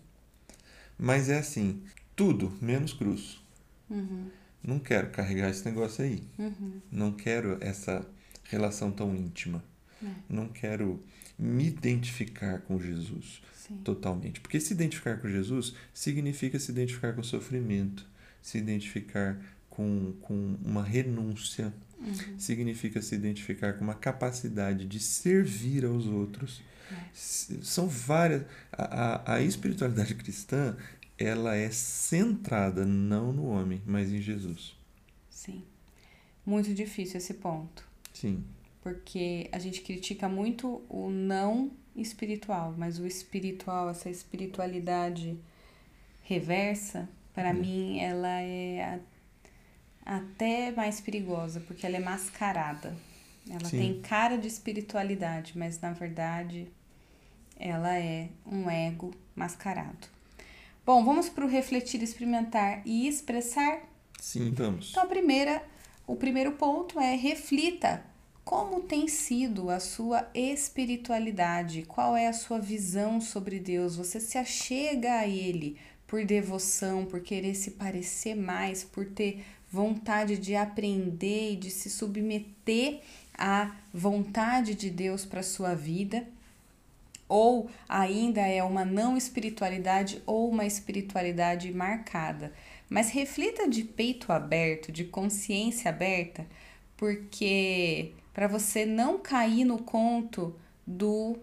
mas 1.02 1.30
é 1.30 1.40
assim, 1.40 1.82
tudo 2.16 2.56
menos 2.62 2.94
cruz. 2.94 3.42
Uhum. 3.90 4.28
Não 4.64 4.78
quero 4.78 5.10
carregar 5.10 5.50
esse 5.50 5.66
negócio 5.66 6.06
aí. 6.06 6.24
Uhum. 6.38 6.80
Não 6.92 7.12
quero 7.12 7.58
essa 7.60 8.08
relação 8.44 8.92
tão 8.92 9.16
íntima. 9.16 9.64
É. 10.04 10.08
Não 10.30 10.48
quero 10.48 11.04
me 11.40 11.66
identificar 11.66 12.60
com 12.60 12.80
Jesus 12.80 13.42
Sim. 13.56 13.78
totalmente. 13.84 14.40
Porque 14.42 14.60
se 14.60 14.74
identificar 14.74 15.18
com 15.18 15.28
Jesus 15.28 15.74
significa 15.92 16.60
se 16.60 16.72
identificar 16.72 17.14
com 17.14 17.22
o 17.22 17.26
sofrimento, 17.26 18.06
se 18.40 18.60
identificar 18.60 19.42
com, 19.72 20.14
com 20.22 20.56
uma 20.64 20.84
renúncia, 20.84 21.74
uhum. 22.00 22.38
significa 22.38 23.02
se 23.02 23.16
identificar 23.16 23.74
com 23.74 23.84
uma 23.84 23.96
capacidade 23.96 24.86
de 24.86 25.00
servir 25.00 25.84
aos 25.84 26.06
outros 26.06 26.62
são 27.14 27.88
várias. 27.88 28.44
A, 28.72 28.84
a, 28.84 29.36
a 29.36 29.42
espiritualidade 29.42 30.16
cristã 30.16 30.76
ela 31.18 31.56
é 31.56 31.70
centrada 31.70 32.86
não 32.86 33.32
no 33.32 33.46
homem, 33.46 33.82
mas 33.86 34.12
em 34.12 34.22
Jesus. 34.22 34.76
Sim. 35.30 35.64
Muito 36.46 36.74
difícil 36.74 37.18
esse 37.18 37.36
ponto. 37.36 37.88
Sim. 38.14 38.44
Porque 38.82 39.48
a 39.52 39.60
gente 39.60 39.82
critica 39.82 40.28
muito 40.28 40.82
o 40.90 41.10
não 41.10 41.72
espiritual, 41.96 42.74
mas 42.78 43.00
o 43.00 43.06
espiritual, 43.06 43.90
essa 43.90 44.10
espiritualidade 44.10 45.38
reversa, 46.24 47.08
para 47.34 47.52
hum. 47.52 47.60
mim 47.60 48.00
ela 48.00 48.40
é 48.40 49.00
a, 50.06 50.18
até 50.18 50.72
mais 50.72 51.00
perigosa, 51.00 51.60
porque 51.60 51.86
ela 51.86 51.98
é 51.98 52.00
mascarada. 52.00 52.96
Ela 53.50 53.66
Sim. 53.66 53.78
tem 53.78 54.02
cara 54.02 54.38
de 54.38 54.48
espiritualidade, 54.48 55.58
mas 55.58 55.80
na 55.80 55.92
verdade 55.92 56.68
ela 57.62 57.96
é 57.96 58.28
um 58.46 58.70
ego 58.70 59.12
mascarado. 59.36 60.08
Bom, 60.84 61.06
vamos 61.06 61.30
para 61.30 61.46
o 61.46 61.48
refletir, 61.48 62.02
experimentar 62.02 62.82
e 62.86 63.08
expressar? 63.08 63.84
Sim, 64.20 64.52
vamos. 64.52 64.90
Então, 64.90 65.04
a 65.04 65.06
primeira, 65.06 65.64
o 66.08 66.16
primeiro 66.16 66.54
ponto 66.54 67.00
é 67.00 67.16
reflita 67.16 68.04
como 68.44 68.82
tem 68.82 69.08
sido 69.08 69.70
a 69.70 69.80
sua 69.80 70.28
espiritualidade, 70.34 71.84
qual 71.84 72.18
é 72.18 72.28
a 72.28 72.34
sua 72.34 72.60
visão 72.60 73.22
sobre 73.22 73.60
Deus. 73.60 73.96
Você 73.96 74.20
se 74.20 74.40
achega 74.40 75.20
a 75.20 75.28
Ele 75.28 75.78
por 76.08 76.26
devoção, 76.26 77.06
por 77.06 77.22
querer 77.22 77.54
se 77.54 77.72
parecer 77.72 78.36
mais, 78.36 78.84
por 78.84 79.06
ter 79.06 79.46
vontade 79.72 80.38
de 80.38 80.56
aprender 80.56 81.54
e 81.54 81.56
de 81.56 81.70
se 81.70 81.90
submeter 81.90 83.02
à 83.38 83.76
vontade 83.94 84.76
de 84.76 84.90
Deus 84.90 85.26
para 85.26 85.44
sua 85.44 85.74
vida, 85.74 86.28
ou 87.32 87.70
ainda 87.88 88.42
é 88.42 88.62
uma 88.62 88.84
não 88.84 89.16
espiritualidade 89.16 90.22
ou 90.26 90.50
uma 90.50 90.66
espiritualidade 90.66 91.72
marcada. 91.72 92.52
Mas 92.90 93.10
reflita 93.10 93.70
de 93.70 93.86
peito 93.86 94.34
aberto, 94.34 94.92
de 94.92 95.06
consciência 95.06 95.88
aberta, 95.90 96.46
porque 96.98 98.12
para 98.34 98.50
você 98.50 98.86
não 98.86 99.18
cair 99.18 99.64
no 99.64 99.82
conto 99.82 100.54
do 100.86 101.38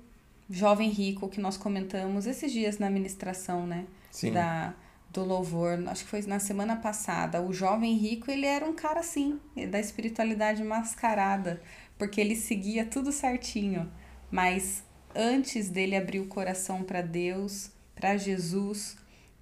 jovem 0.50 0.90
rico 0.90 1.26
que 1.26 1.40
nós 1.40 1.56
comentamos 1.56 2.26
esses 2.26 2.52
dias 2.52 2.78
na 2.78 2.90
ministração, 2.90 3.66
né? 3.66 3.86
Sim. 4.10 4.32
Da, 4.32 4.74
do 5.10 5.24
louvor, 5.24 5.82
acho 5.88 6.04
que 6.04 6.10
foi 6.10 6.20
na 6.22 6.38
semana 6.38 6.76
passada. 6.76 7.40
O 7.40 7.50
jovem 7.50 7.96
rico, 7.96 8.30
ele 8.30 8.44
era 8.44 8.62
um 8.66 8.74
cara 8.74 9.00
assim, 9.00 9.40
da 9.70 9.80
espiritualidade 9.80 10.62
mascarada, 10.62 11.62
porque 11.96 12.20
ele 12.20 12.36
seguia 12.36 12.84
tudo 12.84 13.10
certinho, 13.10 13.90
mas 14.30 14.84
antes 15.18 15.68
dele 15.68 15.96
abrir 15.96 16.20
o 16.20 16.26
coração 16.26 16.84
para 16.84 17.02
Deus, 17.02 17.70
para 17.96 18.16
Jesus, 18.16 18.96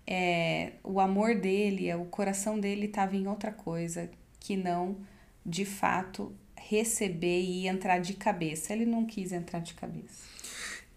é, 0.07 0.73
o 0.83 0.99
amor 0.99 1.35
dele, 1.35 1.93
o 1.95 2.07
coração 2.07 2.59
dele 2.59 2.87
estava 2.87 3.15
em 3.15 3.29
outra 3.29 3.53
coisa 3.53 4.11
que 4.41 4.57
não, 4.57 4.97
de 5.45 5.67
fato, 5.67 6.33
receber 6.57 7.43
e 7.43 7.69
entrar 7.69 7.99
de 7.99 8.15
cabeça. 8.15 8.73
Ele 8.73 8.87
não 8.87 9.05
quis 9.05 9.33
entrar 9.33 9.59
de 9.59 9.75
cabeça. 9.75 10.25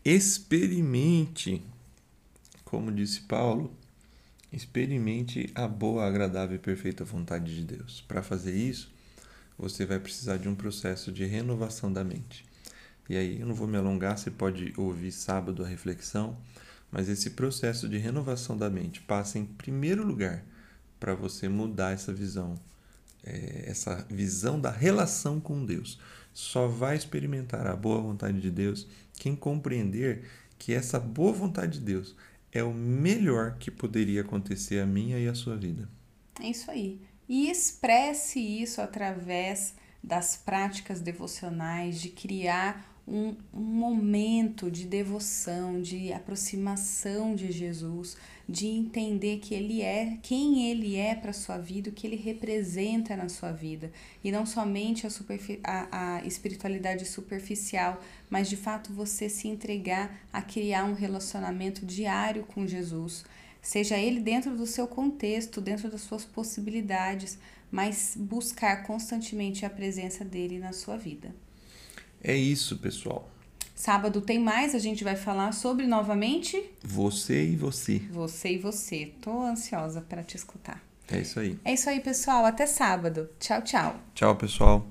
Experimente, 0.06 1.62
como 2.63 2.89
disse 2.89 3.22
Paulo, 3.22 3.76
experimente 4.54 5.52
a 5.54 5.68
boa, 5.68 6.08
agradável 6.08 6.56
e 6.56 6.60
perfeita 6.60 7.04
vontade 7.04 7.54
de 7.54 7.76
Deus. 7.76 8.02
Para 8.08 8.24
fazer 8.24 8.56
isso, 8.56 8.89
você 9.58 9.86
vai 9.86 10.00
precisar 10.00 10.38
de 10.38 10.48
um 10.48 10.56
processo 10.56 11.12
de 11.12 11.26
renovação 11.26 11.92
da 11.92 12.04
mente. 12.04 12.48
E 13.10 13.17
aí, 13.17 13.39
eu 13.39 13.48
não 13.48 13.56
vou 13.56 13.67
me 13.67 13.76
alongar, 13.76 14.17
você 14.17 14.30
pode 14.30 14.72
ouvir 14.78 15.12
sábado 15.12 15.65
a 15.65 15.67
reflexão, 15.67 16.38
mas 16.91 17.10
esse 17.10 17.32
processo 17.32 17.89
de 17.89 17.98
renovação 17.98 18.56
da 18.56 18.69
mente 18.69 19.02
passa 19.02 19.39
em 19.39 19.45
primeiro 19.45 20.06
lugar 20.06 20.45
para 21.00 21.15
você 21.15 21.50
mudar 21.50 21.93
essa 21.93 22.13
visão, 22.13 22.54
é, 23.24 23.63
essa 23.65 24.06
visão 24.10 24.62
da 24.62 24.69
relação 24.69 25.39
com 25.39 25.65
Deus. 25.65 26.00
Só 26.34 26.67
vai 26.67 26.95
experimentar 26.95 27.65
a 27.65 27.76
boa 27.76 28.00
vontade 28.00 28.39
de 28.39 28.52
Deus 28.52 28.88
quem 29.17 29.36
compreender 29.36 30.30
que 30.58 30.74
essa 30.74 31.00
boa 31.00 31.34
vontade 31.34 31.80
de 31.80 31.86
Deus 31.86 32.15
é 32.52 32.63
o 32.63 32.74
melhor 32.74 33.58
que 33.58 33.72
poderia 33.72 34.22
acontecer 34.22 34.80
a 34.80 34.86
minha 34.86 35.17
e 35.19 35.28
a 35.28 35.34
sua 35.34 35.56
vida. 35.56 35.89
É 36.39 36.48
isso 36.48 36.69
aí. 36.69 37.02
E 37.28 37.50
expresse 37.50 38.39
isso 38.39 38.82
através 38.82 39.76
das 40.04 40.38
práticas 40.38 41.00
devocionais, 41.00 42.02
de 42.02 42.10
criar 42.10 42.88
um, 43.10 43.36
um 43.52 43.60
momento 43.60 44.69
de 44.69 44.86
devoção, 44.86 45.82
de 45.82 46.13
aproximação 46.13 47.34
de 47.34 47.52
Jesus, 47.52 48.15
de 48.48 48.67
entender 48.67 49.39
que 49.39 49.54
ele 49.54 49.82
é 49.82 50.17
quem 50.22 50.69
ele 50.69 50.95
é 50.95 51.15
para 51.15 51.34
sua 51.34 51.58
vida, 51.58 51.89
o 51.89 51.93
que 51.93 52.06
ele 52.06 52.15
representa 52.15 53.17
na 53.17 53.28
sua 53.28 53.52
vida, 53.52 53.91
e 54.24 54.32
não 54.32 54.45
somente 54.45 55.08
a, 55.08 55.10
a, 55.63 56.17
a 56.17 56.26
espiritualidade 56.26 57.06
superficial, 57.06 58.00
mas 58.30 58.48
de 58.48 58.56
fato 58.56 58.93
você 58.93 59.28
se 59.28 59.48
entregar 59.48 60.19
a 60.32 60.41
criar 60.41 60.84
um 60.86 60.93
relacionamento 60.93 61.86
diário 61.86 62.43
com 62.43 62.67
Jesus, 62.67 63.26
seja 63.62 63.98
ele 63.98 64.19
dentro 64.19 64.56
do 64.56 64.67
seu 64.67 64.88
contexto, 64.88 65.60
dentro 65.60 65.89
das 65.89 66.02
suas 66.02 66.26
possibilidades, 66.26 67.39
mas 67.72 68.15
buscar 68.15 68.84
constantemente 68.84 69.65
a 69.65 69.69
presença 69.69 70.24
dele 70.24 70.60
na 70.60 70.74
sua 70.74 70.95
vida. 70.95 71.34
É 72.23 72.36
isso, 72.36 72.77
pessoal. 72.77 73.29
Sábado 73.75 74.19
tem 74.19 74.38
mais, 74.38 74.75
a 74.75 74.79
gente 74.79 75.03
vai 75.05 75.15
falar 75.15 75.53
sobre 75.53 75.88
novamente. 75.88 76.62
Você 76.84 77.45
e 77.45 77.55
você. 77.55 77.99
Você 78.12 78.55
e 78.55 78.58
você. 78.58 79.13
Tô 79.21 79.41
ansiosa 79.41 80.01
para 80.01 80.21
te 80.21 80.36
escutar. 80.36 80.84
É 81.10 81.21
isso 81.21 81.39
aí. 81.39 81.58
É 81.63 81.73
isso 81.73 81.89
aí, 81.89 82.01
pessoal. 82.01 82.45
Até 82.45 82.65
sábado. 82.65 83.29
Tchau, 83.39 83.62
tchau. 83.62 83.95
Tchau, 84.13 84.36
pessoal. 84.36 84.86